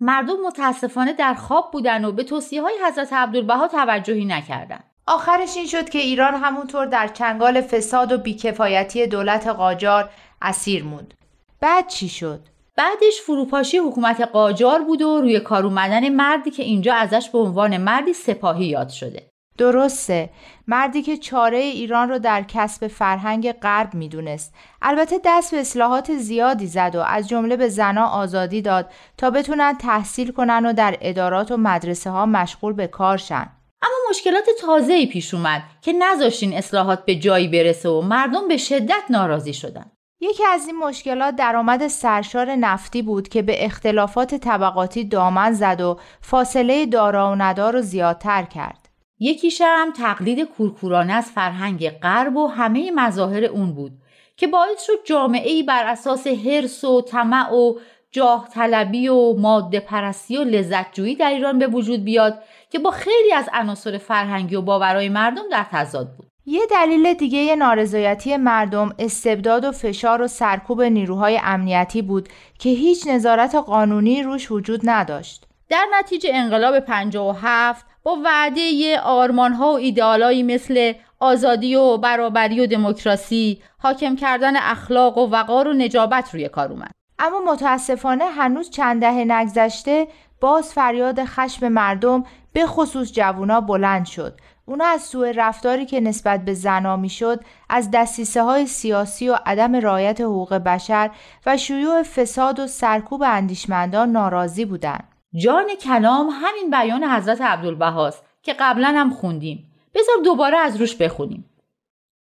مردم 0.00 0.36
متاسفانه 0.46 1.12
در 1.12 1.34
خواب 1.34 1.70
بودن 1.70 2.04
و 2.04 2.12
به 2.12 2.24
توصیه 2.24 2.62
های 2.62 2.74
حضرت 2.86 3.12
عبدالبها 3.12 3.68
توجهی 3.68 4.24
نکردن. 4.24 4.80
آخرش 5.06 5.56
این 5.56 5.66
شد 5.66 5.88
که 5.88 5.98
ایران 5.98 6.34
همونطور 6.34 6.86
در 6.86 7.08
چنگال 7.08 7.60
فساد 7.60 8.12
و 8.12 8.18
بیکفایتی 8.18 9.06
دولت 9.06 9.46
قاجار 9.46 10.10
اسیر 10.42 10.84
موند. 10.84 11.14
بعد 11.60 11.86
چی 11.86 12.08
شد؟ 12.08 12.40
بعدش 12.76 13.20
فروپاشی 13.26 13.78
حکومت 13.78 14.20
قاجار 14.20 14.82
بود 14.82 15.02
و 15.02 15.20
روی 15.20 15.40
کار 15.40 15.66
اومدن 15.66 16.08
مردی 16.08 16.50
که 16.50 16.62
اینجا 16.62 16.94
ازش 16.94 17.28
به 17.30 17.38
عنوان 17.38 17.76
مردی 17.76 18.12
سپاهی 18.12 18.64
یاد 18.64 18.88
شده. 18.88 19.30
درسته. 19.58 20.30
مردی 20.66 21.02
که 21.02 21.16
چاره 21.16 21.58
ایران 21.58 22.08
رو 22.08 22.18
در 22.18 22.42
کسب 22.42 22.86
فرهنگ 22.86 23.52
غرب 23.52 23.94
می‌دونست. 23.94 24.54
البته 24.82 25.20
دست 25.24 25.50
به 25.50 25.60
اصلاحات 25.60 26.14
زیادی 26.14 26.66
زد 26.66 26.92
و 26.94 27.00
از 27.00 27.28
جمله 27.28 27.56
به 27.56 27.68
زنا 27.68 28.06
آزادی 28.06 28.62
داد 28.62 28.90
تا 29.16 29.30
بتونن 29.30 29.78
تحصیل 29.78 30.32
کنن 30.32 30.66
و 30.66 30.72
در 30.72 30.96
ادارات 31.00 31.50
و 31.50 31.56
مدرسه 31.56 32.10
ها 32.10 32.26
مشغول 32.26 32.72
به 32.72 32.86
کار 32.86 33.16
شن. 33.16 33.48
اما 33.82 33.94
مشکلات 34.10 34.44
تازه‌ای 34.60 35.06
پیش 35.06 35.34
اومد 35.34 35.62
که 35.82 35.92
نذاشتین 35.92 36.54
اصلاحات 36.56 37.04
به 37.04 37.14
جایی 37.14 37.48
برسه 37.48 37.88
و 37.88 38.00
مردم 38.00 38.48
به 38.48 38.56
شدت 38.56 39.02
ناراضی 39.10 39.54
شدن. 39.54 39.90
یکی 40.20 40.44
از 40.44 40.66
این 40.66 40.78
مشکلات 40.78 41.36
درآمد 41.36 41.88
سرشار 41.88 42.54
نفتی 42.54 43.02
بود 43.02 43.28
که 43.28 43.42
به 43.42 43.64
اختلافات 43.64 44.34
طبقاتی 44.34 45.04
دامن 45.04 45.52
زد 45.52 45.80
و 45.80 45.98
فاصله 46.20 46.86
دارا 46.86 47.32
و 47.32 47.34
ندار 47.34 47.72
رو 47.72 47.80
زیادتر 47.80 48.42
کرد. 48.42 48.87
یکیش 49.20 49.62
هم 49.64 49.92
تقلید 49.92 50.40
کورکورانه 50.40 51.12
از 51.12 51.30
فرهنگ 51.30 51.90
غرب 51.90 52.36
و 52.36 52.46
همه 52.46 52.90
مظاهر 52.90 53.44
اون 53.44 53.72
بود 53.72 53.92
که 54.36 54.46
باعث 54.46 54.82
شد 54.82 55.04
جامعه 55.04 55.50
ای 55.50 55.62
بر 55.62 55.86
اساس 55.86 56.26
حرس 56.26 56.84
و 56.84 57.02
طمع 57.02 57.54
و 57.54 57.74
جاه 58.10 58.48
طلبی 58.54 59.08
و 59.08 59.32
ماده 59.38 59.80
پرستی 59.80 60.36
و 60.36 60.44
لذت 60.44 60.92
جویی 60.92 61.14
در 61.14 61.30
ایران 61.30 61.58
به 61.58 61.66
وجود 61.66 62.04
بیاد 62.04 62.42
که 62.70 62.78
با 62.78 62.90
خیلی 62.90 63.32
از 63.32 63.48
عناصر 63.52 63.98
فرهنگی 63.98 64.56
و 64.56 64.62
باورهای 64.62 65.08
مردم 65.08 65.42
در 65.50 65.66
تضاد 65.70 66.16
بود. 66.16 66.26
یه 66.46 66.60
دلیل 66.70 67.14
دیگه 67.14 67.56
نارضایتی 67.56 68.36
مردم 68.36 68.94
استبداد 68.98 69.64
و 69.64 69.72
فشار 69.72 70.22
و 70.22 70.26
سرکوب 70.26 70.82
نیروهای 70.82 71.40
امنیتی 71.42 72.02
بود 72.02 72.28
که 72.58 72.68
هیچ 72.68 73.06
نظارت 73.06 73.54
قانونی 73.54 74.22
روش 74.22 74.50
وجود 74.50 74.80
نداشت. 74.84 75.46
در 75.68 75.86
نتیجه 75.98 76.30
انقلاب 76.32 76.80
57 76.80 77.86
با 78.02 78.18
وعده 78.24 79.00
آرمان 79.00 79.52
ها 79.52 79.72
و 79.72 79.76
ایدئالایی 79.76 80.42
مثل 80.42 80.92
آزادی 81.20 81.74
و 81.74 81.96
برابری 81.96 82.60
و 82.60 82.66
دموکراسی 82.66 83.62
حاکم 83.78 84.16
کردن 84.16 84.56
اخلاق 84.56 85.18
و 85.18 85.30
وقار 85.30 85.68
و 85.68 85.72
نجابت 85.72 86.34
روی 86.34 86.48
کار 86.48 86.72
اومد. 86.72 86.90
اما 87.18 87.40
متاسفانه 87.52 88.24
هنوز 88.24 88.70
چند 88.70 89.00
دهه 89.00 89.24
نگذشته 89.24 90.08
باز 90.40 90.72
فریاد 90.72 91.24
خشم 91.24 91.68
مردم 91.68 92.24
به 92.52 92.66
خصوص 92.66 93.12
جوونا 93.12 93.60
بلند 93.60 94.06
شد 94.06 94.40
اونا 94.66 94.84
از 94.84 95.02
سوء 95.02 95.32
رفتاری 95.36 95.86
که 95.86 96.00
نسبت 96.00 96.44
به 96.44 96.54
زنا 96.54 96.96
می‌شد 96.96 97.40
از 97.68 97.90
دستیسه 97.90 98.42
های 98.42 98.66
سیاسی 98.66 99.28
و 99.28 99.38
عدم 99.46 99.76
رعایت 99.76 100.20
حقوق 100.20 100.54
بشر 100.54 101.10
و 101.46 101.56
شیوع 101.56 102.02
فساد 102.02 102.60
و 102.60 102.66
سرکوب 102.66 103.22
اندیشمندان 103.22 104.12
ناراضی 104.12 104.64
بودند. 104.64 105.17
جان 105.34 105.66
کلام 105.80 106.28
همین 106.32 106.70
بیان 106.70 107.04
حضرت 107.04 107.40
عبدالبهاست 107.40 108.24
که 108.42 108.52
قبلا 108.52 108.88
هم 108.96 109.10
خوندیم. 109.10 109.72
بذار 109.94 110.16
دوباره 110.24 110.58
از 110.58 110.76
روش 110.76 110.96
بخونیم. 110.96 111.50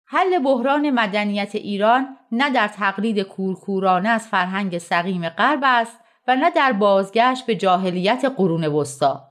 حل 0.06 0.38
بحران 0.38 0.90
مدنیت 0.90 1.54
ایران 1.54 2.16
نه 2.32 2.50
در 2.50 2.68
تقلید 2.68 3.20
کورکورانه 3.20 4.08
از 4.08 4.28
فرهنگ 4.28 4.78
سقیم 4.78 5.28
غرب 5.28 5.60
است 5.62 6.00
و 6.28 6.36
نه 6.36 6.50
در 6.50 6.72
بازگشت 6.72 7.46
به 7.46 7.56
جاهلیت 7.56 8.24
قرون 8.36 8.64
وسطا. 8.64 9.24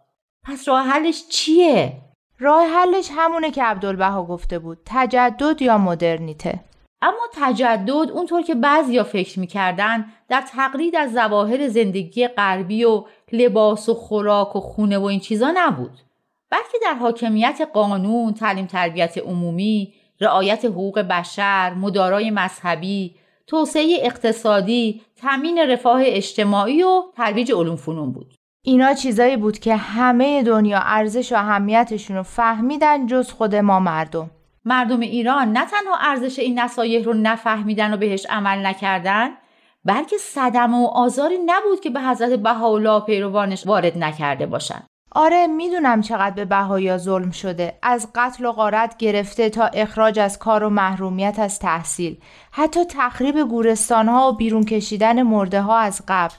پس 0.44 0.68
راه 0.68 0.88
حلش 0.88 1.28
چیه؟ 1.30 1.94
راه 2.40 2.68
حلش 2.68 3.10
همونه 3.16 3.52
که 3.52 3.64
عبدالبها 3.64 4.24
گفته 4.26 4.60
بود 4.60 4.78
تجدد 4.86 5.62
یا 5.62 5.78
مدرنیته 5.78 6.60
اما 7.02 7.28
تجدد 7.34 8.12
اونطور 8.12 8.42
که 8.42 8.56
بعضیا 8.56 9.04
فکر 9.04 9.40
می‌کردن 9.40 10.06
در 10.30 10.42
تقلید 10.42 10.96
از 10.96 11.14
ظواهر 11.14 11.68
زندگی 11.68 12.28
غربی 12.28 12.84
و 12.84 13.06
لباس 13.34 13.90
و 13.90 13.94
خوراک 13.94 14.56
و 14.56 14.60
خونه 14.60 14.98
و 14.98 15.04
این 15.04 15.20
چیزا 15.20 15.52
نبود 15.56 16.00
بلکه 16.50 16.78
در 16.84 16.94
حاکمیت 16.94 17.70
قانون، 17.74 18.34
تعلیم 18.34 18.66
تربیت 18.66 19.18
عمومی، 19.18 19.94
رعایت 20.20 20.66
حقوق 20.66 21.00
بشر، 21.00 21.74
مدارای 21.74 22.32
مذهبی، 22.32 23.16
توسعه 23.48 23.98
اقتصادی، 24.02 25.02
تامین 25.22 25.58
رفاه 25.58 26.02
اجتماعی 26.06 26.84
و 26.84 27.04
ترویج 27.18 27.52
علوم 27.52 27.76
فنون 27.76 28.12
بود. 28.12 28.34
اینا 28.62 28.94
چیزایی 28.94 29.38
بود 29.38 29.60
که 29.60 29.76
همه 29.76 30.44
دنیا 30.44 30.80
ارزش 30.84 31.32
و 31.32 31.36
اهمیتشون 31.36 32.18
رو 32.18 32.24
فهمیدن 32.24 33.08
جز 33.08 33.32
خود 33.32 33.56
ما 33.56 33.80
مردم. 33.80 34.32
مردم 34.66 35.00
ایران 35.00 35.52
نه 35.52 35.66
تنها 35.66 35.98
ارزش 36.00 36.40
این 36.40 36.60
نصایح 36.60 37.04
رو 37.04 37.14
نفهمیدن 37.14 37.94
و 37.94 37.98
بهش 37.98 38.26
عمل 38.30 38.66
نکردن 38.66 39.30
بلکه 39.86 40.18
صدمه 40.18 40.78
و 40.78 40.86
آزاری 40.86 41.38
نبود 41.46 41.80
که 41.80 41.90
به 41.90 42.02
حضرت 42.02 42.40
بهاءالله 42.40 43.00
پیروانش 43.00 43.68
وارد 43.68 43.98
نکرده 43.98 44.46
باشند. 44.46 44.88
آره 45.12 45.48
می‌دونم 45.48 46.02
چقدر 46.02 46.36
به 46.36 46.46
بهایا 46.46 46.98
ظلم 46.98 47.32
شده. 47.32 47.78
از 47.84 48.08
قتل 48.16 48.46
و 48.46 48.52
غارت 48.52 48.98
گرفته 48.98 49.50
تا 49.50 49.66
اخراج 49.66 50.20
از 50.20 50.40
کار 50.40 50.64
و 50.64 50.70
محرومیت 50.70 51.40
از 51.40 51.60
تحصیل. 51.60 52.18
حتی 52.52 52.86
تخریب 52.90 53.42
گورستان 53.42 54.08
ها 54.08 54.30
و 54.30 54.36
بیرون 54.36 54.64
کشیدن 54.64 55.22
مرده 55.22 55.62
ها 55.62 55.78
از 55.78 56.02
قبل. 56.08 56.34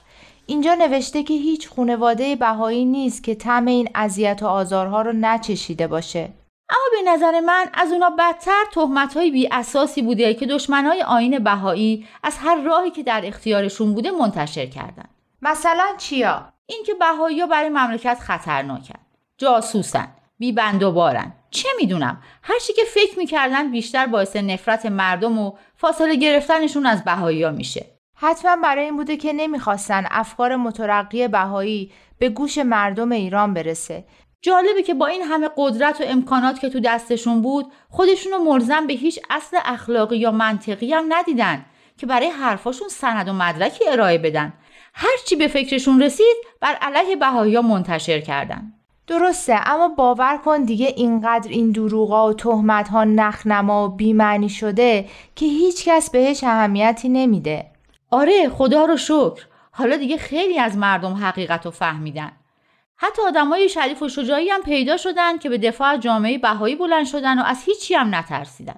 اینجا 0.47 0.75
نوشته 0.75 1.23
که 1.23 1.35
هیچ 1.35 1.69
خونواده 1.69 2.37
بهایی 2.37 2.85
نیست 2.85 3.25
که 3.25 3.35
طعم 3.35 3.67
این 3.67 3.89
اذیت 3.95 4.43
و 4.43 4.47
آزارها 4.47 5.03
رو 5.03 5.13
نچشیده 5.13 5.87
باشه. 5.87 6.29
اما 6.73 7.03
به 7.05 7.11
نظر 7.11 7.41
من 7.41 7.67
از 7.75 7.93
اونا 7.93 8.11
بدتر 8.11 8.65
تهمت 8.73 9.17
های 9.17 9.31
بی 9.31 9.49
اساسی 9.53 10.03
بوده 10.03 10.35
که 10.35 10.47
دشمنای 10.47 11.03
آین 11.03 11.39
بهایی 11.39 12.07
از 12.23 12.39
هر 12.39 12.63
راهی 12.63 12.91
که 12.91 13.03
در 13.03 13.23
اختیارشون 13.25 13.95
بوده 13.95 14.11
منتشر 14.11 14.67
کردن. 14.67 15.05
مثلا 15.43 15.87
چیا؟ 15.99 16.53
اینکه 16.67 16.95
بهایی 16.95 17.47
برای 17.47 17.69
مملکت 17.69 18.19
خطرناکن 18.21 19.01
جاسوسن 19.39 20.09
بی 20.39 20.53
بند 20.53 20.83
و 20.83 20.93
بارن 20.93 21.33
چه 21.51 21.69
می‌دونم؟ 21.81 22.23
هر 22.43 22.59
چی 22.59 22.73
که 22.73 22.83
فکر 22.95 23.19
می‌کردن 23.19 23.71
بیشتر 23.71 24.07
باعث 24.07 24.37
نفرت 24.37 24.87
مردم 24.87 25.39
و 25.39 25.53
فاصله 25.77 26.17
گرفتنشون 26.17 26.87
از 26.87 27.05
بهایی 27.05 27.43
ها 27.43 27.51
میشه. 27.51 27.87
حتما 28.15 28.57
برای 28.63 28.85
این 28.85 28.97
بوده 28.97 29.17
که 29.17 29.33
نمی‌خواستن 29.33 30.07
افکار 30.11 30.57
مترقی 30.57 31.29
بهایی 31.29 31.93
به 32.19 32.29
گوش 32.29 32.59
مردم 32.59 33.13
ایران 33.13 33.55
برسه. 33.55 34.05
جالبه 34.43 34.83
که 34.83 34.95
با 34.95 35.07
این 35.07 35.23
همه 35.23 35.51
قدرت 35.57 36.01
و 36.01 36.05
امکانات 36.07 36.59
که 36.59 36.69
تو 36.69 36.81
دستشون 36.81 37.43
بود 37.43 37.73
خودشونو 37.89 38.39
ملزم 38.39 38.87
به 38.87 38.93
هیچ 38.93 39.21
اصل 39.31 39.57
اخلاقی 39.65 40.19
یا 40.19 40.31
منطقی 40.31 40.93
هم 40.93 41.05
ندیدن 41.09 41.65
که 41.97 42.07
برای 42.07 42.27
حرفاشون 42.27 42.89
سند 42.89 43.29
و 43.29 43.33
مدرکی 43.33 43.88
ارائه 43.88 44.19
بدن. 44.19 44.53
هرچی 44.95 45.37
به 45.37 45.49
فکرشون 45.49 46.03
رسید 46.03 46.37
بر 46.61 46.75
علیه 46.75 47.17
بهایی 47.17 47.59
منتشر 47.59 48.21
کردن. 48.21 48.73
درسته 49.07 49.71
اما 49.71 49.88
باور 49.88 50.37
کن 50.45 50.63
دیگه 50.63 50.87
اینقدر 50.87 51.51
این 51.51 51.71
دروغا 51.71 52.29
و 52.29 52.33
تهمت 52.33 52.88
ها 52.88 53.05
نخنما 53.05 53.85
و 53.85 53.88
بیمعنی 53.88 54.49
شده 54.49 55.09
که 55.37 55.47
هیچکس 55.47 56.11
بهش 56.11 56.45
اهمیتی 56.45 57.09
نمیده. 57.09 57.67
آره 58.11 58.49
خدا 58.49 58.85
رو 58.85 58.97
شکر. 58.97 59.47
حالا 59.73 59.97
دیگه 59.97 60.17
خیلی 60.17 60.59
از 60.59 60.77
مردم 60.77 61.15
حقیقت 61.15 61.65
رو 61.65 61.71
فهمیدن. 61.71 62.33
حتی 63.03 63.23
آدمای 63.23 63.69
شریف 63.69 64.03
و 64.03 64.09
شجاعی 64.09 64.48
هم 64.48 64.63
پیدا 64.63 64.96
شدن 64.96 65.38
که 65.38 65.48
به 65.48 65.59
دفاع 65.59 65.88
از 65.88 66.00
جامعه 66.00 66.38
بهایی 66.38 66.77
بلند 66.77 67.07
شدن 67.07 67.38
و 67.38 67.42
از 67.42 67.63
هیچی 67.67 67.94
هم 67.94 68.15
نترسیدن 68.15 68.77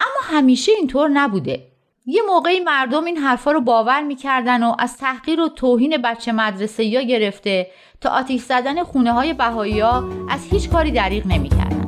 اما 0.00 0.38
همیشه 0.38 0.72
اینطور 0.72 1.08
نبوده 1.08 1.72
یه 2.06 2.22
موقعی 2.26 2.60
مردم 2.60 3.04
این 3.04 3.16
حرفا 3.16 3.52
رو 3.52 3.60
باور 3.60 4.02
می‌کردن 4.02 4.62
و 4.62 4.74
از 4.78 4.96
تحقیر 4.96 5.40
و 5.40 5.48
توهین 5.48 5.96
بچه 5.96 6.32
مدرسه 6.32 6.84
یا 6.84 7.02
گرفته 7.02 7.70
تا 8.00 8.10
آتیش 8.10 8.42
زدن 8.42 8.82
خونه 8.82 9.12
های 9.12 9.34
بهایی 9.34 9.80
ها 9.80 10.04
از 10.30 10.46
هیچ 10.50 10.70
کاری 10.70 10.90
دریغ 10.90 11.26
نمی‌کردن. 11.26 11.85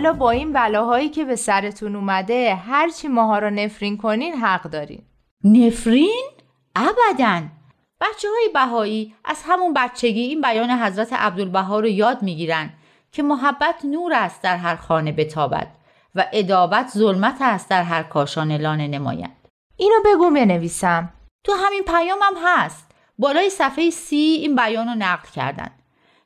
والا 0.00 0.12
با 0.12 0.30
این 0.30 0.52
بلاهایی 0.52 1.08
که 1.08 1.24
به 1.24 1.36
سرتون 1.36 1.96
اومده 1.96 2.54
هرچی 2.54 3.08
ماها 3.08 3.38
رو 3.38 3.50
نفرین 3.50 3.96
کنین 3.96 4.34
حق 4.34 4.62
دارین. 4.62 5.02
نفرین؟ 5.44 6.30
ابدا. 6.76 7.42
بچه 8.00 8.28
های 8.28 8.50
بهایی 8.54 9.14
از 9.24 9.42
همون 9.46 9.74
بچگی 9.74 10.20
این 10.20 10.40
بیان 10.40 10.70
حضرت 10.70 11.12
عبدالبها 11.12 11.80
رو 11.80 11.86
یاد 11.88 12.22
می‌گیرن 12.22 12.70
که 13.12 13.22
محبت 13.22 13.84
نور 13.84 14.12
است 14.14 14.42
در 14.42 14.56
هر 14.56 14.76
خانه 14.76 15.12
بتابد 15.12 15.68
و 16.14 16.26
ادابت 16.32 16.88
ظلمت 16.88 17.36
است 17.40 17.70
در 17.70 17.82
هر 17.82 18.02
کاشانه 18.02 18.58
لانه 18.58 18.88
نماید. 18.88 19.30
اینو 19.76 19.96
بگو 20.04 20.30
بنویسم. 20.30 21.12
تو 21.44 21.52
همین 21.52 21.82
پیامم 21.82 22.34
هست. 22.44 22.90
بالای 23.18 23.50
صفحه 23.50 23.90
سی 23.90 24.16
این 24.16 24.56
بیان 24.56 24.88
رو 24.88 24.94
نقل 24.94 25.28
کردن. 25.28 25.70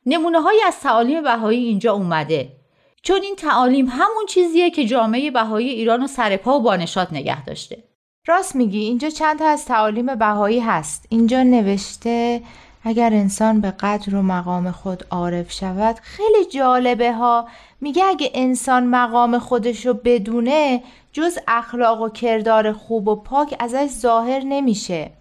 نمونه 0.05 0.41
های 0.41 0.61
از 0.67 0.79
تعالیم 0.79 1.23
بهایی 1.23 1.65
اینجا 1.65 1.93
اومده. 1.93 2.64
چون 3.05 3.21
این 3.21 3.35
تعالیم 3.35 3.85
همون 3.89 4.25
چیزیه 4.29 4.71
که 4.71 4.85
جامعه 4.85 5.31
بهایی 5.31 5.69
ایران 5.69 6.01
رو 6.01 6.07
سرپا 6.07 6.59
و 6.59 6.61
بانشات 6.61 7.13
نگه 7.13 7.45
داشته. 7.45 7.83
راست 8.27 8.55
میگی 8.55 8.79
اینجا 8.79 9.09
چند 9.09 9.39
تا 9.39 9.45
از 9.47 9.65
تعالیم 9.65 10.15
بهایی 10.15 10.59
هست. 10.59 11.05
اینجا 11.09 11.43
نوشته 11.43 12.41
اگر 12.83 13.13
انسان 13.13 13.61
به 13.61 13.71
قدر 13.71 14.15
و 14.15 14.21
مقام 14.21 14.71
خود 14.71 15.03
عارف 15.11 15.51
شود 15.51 15.99
خیلی 16.01 16.45
جالبه 16.45 17.13
ها. 17.13 17.47
میگه 17.81 18.05
اگه 18.05 18.31
انسان 18.33 18.87
مقام 18.87 19.39
خودش 19.39 19.85
رو 19.85 19.93
بدونه 19.93 20.83
جز 21.11 21.37
اخلاق 21.47 22.01
و 22.01 22.09
کردار 22.09 22.73
خوب 22.73 23.07
و 23.07 23.15
پاک 23.15 23.55
ازش 23.59 23.87
ظاهر 23.87 24.39
نمیشه. 24.39 25.11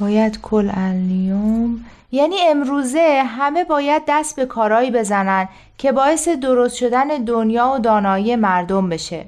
باید 0.00 0.40
کل 0.40 0.70
النیوم 0.74 1.84
یعنی 2.12 2.36
امروزه 2.40 3.22
همه 3.26 3.64
باید 3.64 4.02
دست 4.08 4.36
به 4.36 4.46
کارایی 4.46 4.90
بزنن 4.90 5.48
که 5.78 5.92
باعث 5.92 6.28
درست 6.28 6.76
شدن 6.76 7.08
دنیا 7.08 7.72
و 7.76 7.78
دانایی 7.78 8.36
مردم 8.36 8.88
بشه. 8.88 9.24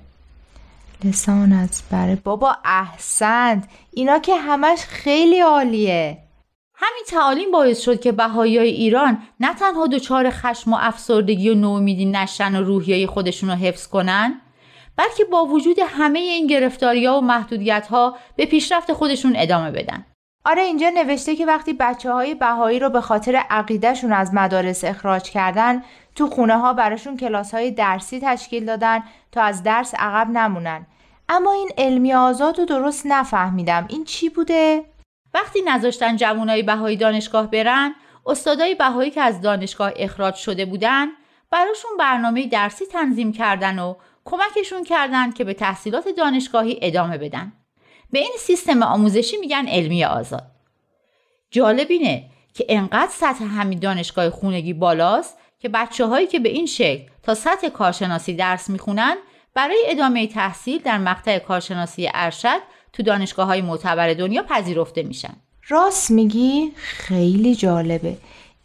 لسان 1.05 1.53
از 1.53 1.83
بره 1.91 2.17
بابا 2.17 2.57
احسنت 2.65 3.65
اینا 3.93 4.19
که 4.19 4.37
همش 4.37 4.79
خیلی 4.79 5.41
عالیه. 5.41 6.19
همین 6.75 7.05
تعالیم 7.09 7.51
باعث 7.51 7.81
شد 7.81 8.01
که 8.01 8.13
بهایی 8.13 8.59
ایران 8.59 9.19
نه 9.41 9.55
تنها 9.55 9.87
دچار 9.87 10.31
خشم 10.31 10.73
و 10.73 10.79
افسردگی 10.81 11.51
و 11.51 11.55
نومیدی 11.55 12.07
نشن 12.07 12.57
و 12.57 12.65
روحیه 12.65 13.07
خودشون 13.07 13.51
رو 13.51 13.57
حفظ 13.57 13.87
کنن 13.87 14.41
بلکه 14.97 15.25
با 15.25 15.45
وجود 15.45 15.77
همه 15.89 16.19
این 16.19 16.47
گرفتاری 16.47 17.07
ها 17.07 17.19
و 17.19 17.21
محدودیت 17.21 17.87
ها 17.87 18.17
به 18.37 18.47
پیشرفت 18.47 18.93
خودشون 18.93 19.33
ادامه 19.37 19.71
بدن. 19.71 20.05
آره 20.45 20.63
اینجا 20.63 20.89
نوشته 20.89 21.37
که 21.37 21.47
وقتی 21.47 21.73
بچه 21.73 22.13
های 22.13 22.35
بهایی 22.35 22.79
رو 22.79 22.91
به 22.91 23.01
خاطر 23.01 23.37
عقیدهشون 23.51 24.13
از 24.13 24.35
مدارس 24.35 24.85
اخراج 24.85 25.23
کردن 25.23 25.83
تو 26.15 26.27
خونه 26.27 26.59
ها 26.59 26.73
براشون 26.73 27.17
کلاس 27.17 27.55
های 27.55 27.71
درسی 27.71 28.21
تشکیل 28.23 28.65
دادن 28.65 29.03
تا 29.33 29.43
از 29.43 29.63
درس 29.63 29.95
عقب 29.95 30.31
نمونن. 30.31 30.87
اما 31.29 31.53
این 31.53 31.71
علمی 31.79 32.15
آزاد 32.15 32.59
رو 32.59 32.65
درست 32.65 33.07
نفهمیدم. 33.07 33.87
این 33.89 34.05
چی 34.05 34.29
بوده؟ 34.29 34.85
وقتی 35.35 35.63
نذاشتن 35.63 36.17
جوانای 36.17 36.63
بهایی 36.63 36.97
دانشگاه 36.97 37.51
برن 37.51 37.95
استادای 38.27 38.75
بهایی 38.75 39.11
که 39.11 39.21
از 39.21 39.41
دانشگاه 39.41 39.93
اخراج 39.97 40.35
شده 40.35 40.65
بودن 40.65 41.09
براشون 41.51 41.91
برنامه 41.99 42.47
درسی 42.47 42.87
تنظیم 42.87 43.33
کردن 43.33 43.79
و 43.79 43.95
کمکشون 44.25 44.85
کردن 44.85 45.31
که 45.31 45.45
به 45.45 45.55
تحصیلات 45.55 46.09
دانشگاهی 46.09 46.79
ادامه 46.83 47.19
بدن. 47.19 47.53
به 48.13 48.19
این 48.19 48.33
سیستم 48.39 48.83
آموزشی 48.83 49.37
میگن 49.37 49.69
علمی 49.69 50.05
آزاد. 50.05 50.47
جالب 51.51 51.87
اینه 51.91 52.25
که 52.55 52.67
انقدر 52.69 53.13
سطح 53.13 53.45
همین 53.45 53.79
دانشگاه 53.79 54.31
خونگی 54.31 54.73
بالاست 54.73 55.39
که 55.59 55.69
بچه 55.69 56.07
هایی 56.07 56.27
که 56.27 56.39
به 56.39 56.49
این 56.49 56.67
شکل 56.67 57.03
تا 57.23 57.35
سطح 57.35 57.69
کارشناسی 57.69 58.35
درس 58.35 58.71
می‌خونن 58.71 59.17
برای 59.55 59.85
ادامه 59.87 60.27
تحصیل 60.27 60.83
در 60.83 60.99
مقطع 60.99 61.39
کارشناسی 61.39 62.11
ارشد 62.15 62.61
تو 62.93 63.03
دانشگاه 63.03 63.47
های 63.47 63.61
معتبر 63.61 64.15
دنیا 64.15 64.43
پذیرفته 64.43 65.03
میشن. 65.03 65.35
راست 65.69 66.11
میگی؟ 66.11 66.73
خیلی 66.77 67.55
جالبه. 67.55 68.17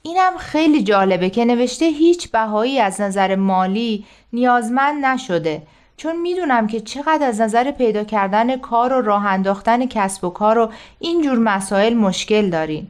اینم 0.02 0.38
خیلی 0.38 0.84
جالبه 0.84 1.30
که 1.30 1.45
نوشته 1.45 1.86
هیچ 1.86 2.32
بهایی 2.32 2.80
از 2.80 3.02
نظر 3.02 3.36
مالی 3.36 4.06
نیازمند 4.34 5.06
نشده. 5.06 5.62
چون 6.00 6.16
می‌دونم 6.22 6.68
که 6.68 6.80
چقدر 6.80 7.28
از 7.28 7.41
نظر 7.41 7.72
پیدا 7.72 8.04
کردن 8.04 8.58
کار 8.58 8.93
و 8.93 9.02
راه 9.02 9.26
انداختن 9.26 9.86
کسب 9.86 10.24
و 10.24 10.30
کار 10.30 10.58
و 10.58 10.72
اینجور 11.00 11.38
مسائل 11.38 11.93
مشکل 11.93 12.50
دارین. 12.50 12.88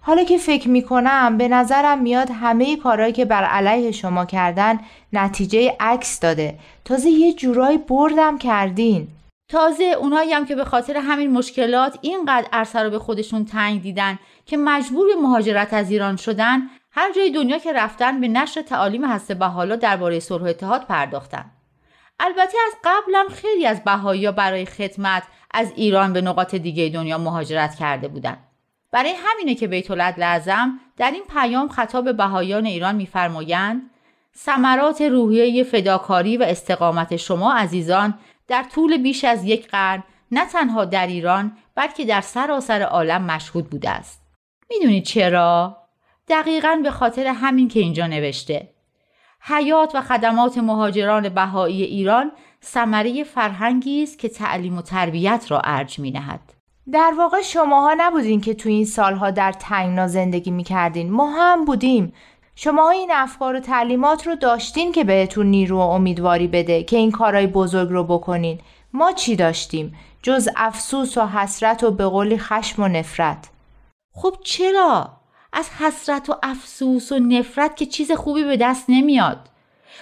حالا 0.00 0.24
که 0.24 0.38
فکر 0.38 0.68
می‌کنم 0.68 1.38
به 1.38 1.48
نظرم 1.48 2.02
میاد 2.02 2.30
همه 2.30 2.76
کارهایی 2.76 3.12
که 3.12 3.24
بر 3.24 3.44
علیه 3.44 3.92
شما 3.92 4.24
کردن 4.24 4.80
نتیجه 5.12 5.76
عکس 5.80 6.20
داده. 6.20 6.58
تازه 6.84 7.10
یه 7.10 7.32
جورایی 7.32 7.78
بردم 7.78 8.38
کردین. 8.38 9.08
تازه 9.48 9.84
اونایی 9.84 10.32
هم 10.32 10.46
که 10.46 10.54
به 10.54 10.64
خاطر 10.64 10.96
همین 10.96 11.30
مشکلات 11.30 11.98
اینقدر 12.02 12.46
عرصه 12.52 12.82
رو 12.82 12.90
به 12.90 12.98
خودشون 12.98 13.44
تنگ 13.44 13.82
دیدن 13.82 14.18
که 14.46 14.56
مجبور 14.56 15.06
به 15.14 15.20
مهاجرت 15.22 15.74
از 15.74 15.90
ایران 15.90 16.16
شدن 16.16 16.62
هر 16.90 17.12
جای 17.12 17.30
دنیا 17.30 17.58
که 17.58 17.72
رفتن 17.72 18.20
به 18.20 18.28
نشر 18.28 18.62
تعالیم 18.62 19.04
هسته 19.04 19.34
بحالا 19.34 19.76
درباره 19.76 20.20
صلح 20.20 20.44
اتحاد 20.44 20.84
پرداختن. 20.86 21.44
البته 22.20 22.58
از 22.66 22.72
قبلم 22.84 23.28
خیلی 23.28 23.66
از 23.66 23.84
بهایی 23.84 24.30
برای 24.30 24.66
خدمت 24.66 25.22
از 25.50 25.72
ایران 25.76 26.12
به 26.12 26.20
نقاط 26.20 26.54
دیگه 26.54 26.88
دنیا 26.88 27.18
مهاجرت 27.18 27.74
کرده 27.74 28.08
بودند. 28.08 28.48
برای 28.90 29.14
همینه 29.16 29.54
که 29.54 29.66
بیت 29.66 29.90
لازم 29.90 30.80
در 30.96 31.10
این 31.10 31.24
پیام 31.28 31.68
خطاب 31.68 32.16
بهایان 32.16 32.66
ایران 32.66 32.94
میفرمایند 32.94 33.90
ثمرات 34.36 35.02
روحیه 35.02 35.64
فداکاری 35.64 36.36
و 36.36 36.42
استقامت 36.42 37.16
شما 37.16 37.52
عزیزان 37.52 38.18
در 38.48 38.62
طول 38.62 39.02
بیش 39.02 39.24
از 39.24 39.44
یک 39.44 39.68
قرن 39.68 40.04
نه 40.30 40.46
تنها 40.46 40.84
در 40.84 41.06
ایران 41.06 41.56
بلکه 41.74 42.04
در 42.04 42.20
سراسر 42.20 42.82
عالم 42.82 43.22
مشهود 43.22 43.70
بوده 43.70 43.90
است. 43.90 44.22
می‌دونید 44.70 45.04
چرا؟ 45.04 45.76
دقیقا 46.28 46.80
به 46.82 46.90
خاطر 46.90 47.26
همین 47.26 47.68
که 47.68 47.80
اینجا 47.80 48.06
نوشته. 48.06 48.71
حیات 49.44 49.94
و 49.94 50.00
خدمات 50.00 50.58
مهاجران 50.58 51.28
بهایی 51.28 51.82
ایران 51.82 52.32
ثمره 52.64 53.24
فرهنگی 53.24 54.02
است 54.02 54.18
که 54.18 54.28
تعلیم 54.28 54.78
و 54.78 54.82
تربیت 54.82 55.46
را 55.48 55.60
ارج 55.64 55.98
می 55.98 56.10
نهد. 56.10 56.40
در 56.92 57.12
واقع 57.18 57.42
شماها 57.42 57.94
نبودین 57.98 58.40
که 58.40 58.54
تو 58.54 58.68
این 58.68 58.84
سالها 58.84 59.30
در 59.30 59.52
تنگنا 59.52 60.08
زندگی 60.08 60.50
می 60.50 60.64
کردین. 60.64 61.10
ما 61.10 61.30
هم 61.30 61.64
بودیم. 61.64 62.12
شما 62.54 62.90
این 62.90 63.10
افکار 63.14 63.56
و 63.56 63.60
تعلیمات 63.60 64.26
رو 64.26 64.34
داشتین 64.34 64.92
که 64.92 65.04
بهتون 65.04 65.46
نیرو 65.46 65.76
و 65.76 65.80
امیدواری 65.80 66.46
بده 66.46 66.82
که 66.82 66.96
این 66.96 67.10
کارهای 67.10 67.46
بزرگ 67.46 67.88
رو 67.88 68.04
بکنین. 68.04 68.60
ما 68.92 69.12
چی 69.12 69.36
داشتیم؟ 69.36 69.94
جز 70.22 70.48
افسوس 70.56 71.18
و 71.18 71.26
حسرت 71.26 71.84
و 71.84 71.90
به 71.90 72.06
قولی 72.06 72.38
خشم 72.38 72.82
و 72.82 72.88
نفرت. 72.88 73.48
خب 74.14 74.36
چرا؟ 74.44 75.21
از 75.52 75.70
حسرت 75.70 76.30
و 76.30 76.34
افسوس 76.42 77.12
و 77.12 77.18
نفرت 77.18 77.76
که 77.76 77.86
چیز 77.86 78.12
خوبی 78.12 78.44
به 78.44 78.56
دست 78.56 78.84
نمیاد. 78.88 79.48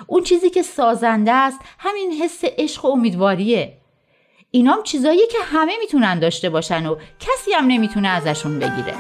اون 0.06 0.22
چیزی 0.22 0.50
که 0.50 0.62
سازنده 0.62 1.32
است 1.32 1.58
همین 1.78 2.12
حس 2.12 2.40
عشق 2.44 2.84
و 2.84 2.88
امیدواریه. 2.88 3.76
اینام 4.50 4.82
چیزایی 4.82 5.26
که 5.26 5.38
همه 5.44 5.72
می‌تونن 5.80 6.18
داشته 6.18 6.50
باشن 6.50 6.86
و 6.86 6.96
کسی 7.20 7.52
هم 7.52 7.66
نمی‌تونه 7.66 8.08
ازشون 8.08 8.58
بگیره. 8.58 8.94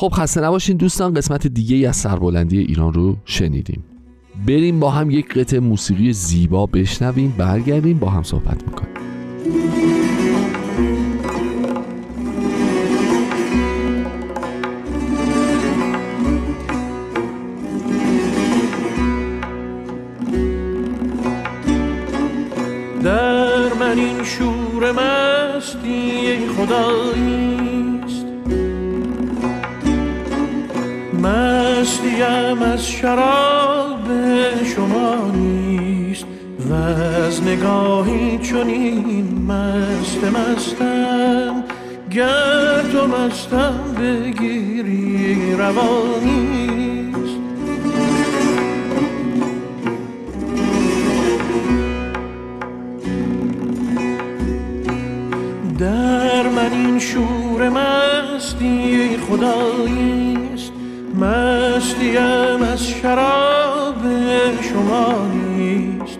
خب 0.00 0.12
خسته 0.14 0.40
نباشین 0.40 0.76
دوستان 0.76 1.14
قسمت 1.14 1.46
دیگه 1.46 1.76
ای 1.76 1.86
از 1.86 1.96
سربلندی 1.96 2.58
ایران 2.58 2.92
رو 2.92 3.16
شنیدیم. 3.24 3.84
بریم 4.46 4.80
با 4.80 4.90
هم 4.90 5.10
یک 5.10 5.34
قطع 5.34 5.58
موسیقی 5.58 6.12
زیبا 6.12 6.66
بشنویم 6.66 7.34
برگردیم 7.38 7.98
با 7.98 8.10
هم 8.10 8.22
صحبت 8.22 8.64
می‌کنیم. 8.66 8.94
در 23.02 23.74
من 23.80 23.98
این 23.98 24.24
شور 24.24 24.92
مستی 24.92 26.38
خدایی. 26.56 27.67
مستیم 31.18 32.62
از 32.62 32.88
شراب 32.88 34.08
شما 34.64 35.30
نیست 35.30 36.26
و 36.70 36.74
از 36.74 37.42
نگاهی 37.42 38.38
چنین 38.38 39.46
مست 39.48 40.24
مستم. 40.24 41.64
گر 42.10 42.82
تو 42.92 43.06
مستم 43.06 43.80
بگیری 44.00 45.54
روانیست 45.54 47.38
در 55.78 56.48
من 56.48 56.72
این 56.72 56.98
شور 56.98 57.68
مستی 57.68 59.16
خداییست 59.16 60.47
مستیم 61.18 62.62
از 62.72 62.88
شراب 62.88 64.02
شما 64.62 65.26
نیست 65.26 66.18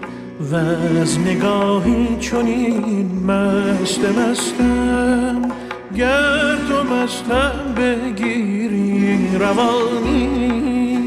و 0.53 0.57
از 1.01 1.19
نگاهی 1.19 2.17
چنین 2.21 3.25
مست 3.27 4.05
مستم. 4.05 5.43
گر 5.97 6.57
تو 6.69 6.95
مستم 6.95 7.75
بگیری 7.77 9.29
روانیست 9.39 10.98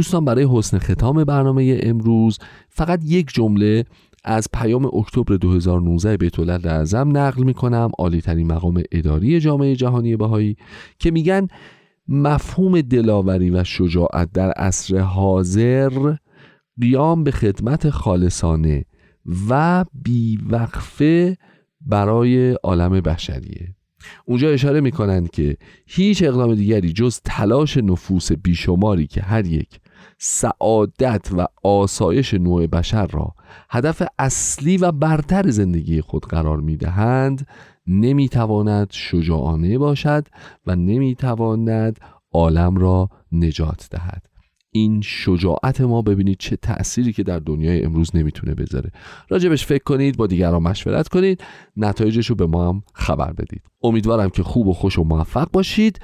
دوستان 0.00 0.24
برای 0.24 0.48
حسن 0.52 0.78
ختام 0.78 1.24
برنامه 1.24 1.80
امروز 1.82 2.38
فقط 2.68 3.00
یک 3.04 3.30
جمله 3.34 3.84
از 4.24 4.48
پیام 4.52 4.84
اکتبر 4.84 5.36
2019 5.36 6.16
بیت 6.16 6.38
اعظم 6.66 7.16
نقل 7.16 7.42
می 7.42 7.54
کنم 7.54 7.90
عالی 7.98 8.20
ترین 8.20 8.46
مقام 8.46 8.82
اداری 8.92 9.40
جامعه 9.40 9.76
جهانی 9.76 10.16
بهایی 10.16 10.56
که 10.98 11.10
میگن 11.10 11.48
مفهوم 12.08 12.80
دلاوری 12.80 13.50
و 13.50 13.64
شجاعت 13.64 14.32
در 14.32 14.50
عصر 14.50 14.98
حاضر 14.98 16.16
قیام 16.80 17.24
به 17.24 17.30
خدمت 17.30 17.90
خالصانه 17.90 18.84
و 19.48 19.84
بیوقفه 20.02 21.36
برای 21.80 22.50
عالم 22.52 23.00
بشریه. 23.00 23.74
اونجا 24.24 24.48
اشاره 24.48 24.80
می‌کنند 24.80 25.30
که 25.30 25.56
هیچ 25.86 26.22
اقدام 26.22 26.54
دیگری 26.54 26.92
جز 26.92 27.20
تلاش 27.24 27.76
نفوس 27.76 28.32
بیشماری 28.32 29.06
که 29.06 29.22
هر 29.22 29.46
یک 29.46 29.80
سعادت 30.22 31.28
و 31.36 31.46
آسایش 31.62 32.34
نوع 32.34 32.66
بشر 32.66 33.06
را 33.06 33.34
هدف 33.70 34.02
اصلی 34.18 34.76
و 34.76 34.92
برتر 34.92 35.50
زندگی 35.50 36.00
خود 36.00 36.26
قرار 36.26 36.60
می‌دهند 36.60 37.46
نمی‌تواند 37.86 38.88
شجاعانه 38.90 39.78
باشد 39.78 40.26
و 40.66 40.76
نمی‌تواند 40.76 42.00
عالم 42.32 42.76
را 42.76 43.08
نجات 43.32 43.88
دهد. 43.90 44.26
این 44.72 45.00
شجاعت 45.00 45.80
ما 45.80 46.02
ببینید 46.02 46.36
چه 46.38 46.56
تأثیری 46.56 47.12
که 47.12 47.22
در 47.22 47.38
دنیای 47.38 47.84
امروز 47.84 48.16
نمی‌تونه 48.16 48.54
بذاره. 48.54 48.90
راجبش 49.28 49.66
فکر 49.66 49.82
کنید 49.82 50.16
با 50.16 50.26
دیگران 50.26 50.62
مشورت 50.62 51.08
کنید 51.08 51.44
نتایجش 51.76 52.26
رو 52.26 52.36
به 52.36 52.46
ما 52.46 52.68
هم 52.68 52.82
خبر 52.94 53.32
بدید. 53.32 53.62
امیدوارم 53.82 54.30
که 54.30 54.42
خوب 54.42 54.66
و 54.66 54.72
خوش 54.72 54.98
و 54.98 55.04
موفق 55.04 55.50
باشید. 55.52 56.00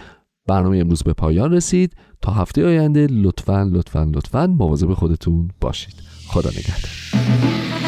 برنامه 0.47 0.79
امروز 0.79 1.03
به 1.03 1.13
پایان 1.13 1.53
رسید. 1.53 1.97
تا 2.23 2.33
هفته 2.33 2.67
آینده 2.67 3.07
لطفا 3.07 3.71
لطفا 3.73 4.11
لطفا 4.15 4.47
مواظب 4.47 4.95
خودتون 4.95 5.49
باشید. 5.61 5.95
خدا 6.27 6.51
نگهدار. 6.51 7.86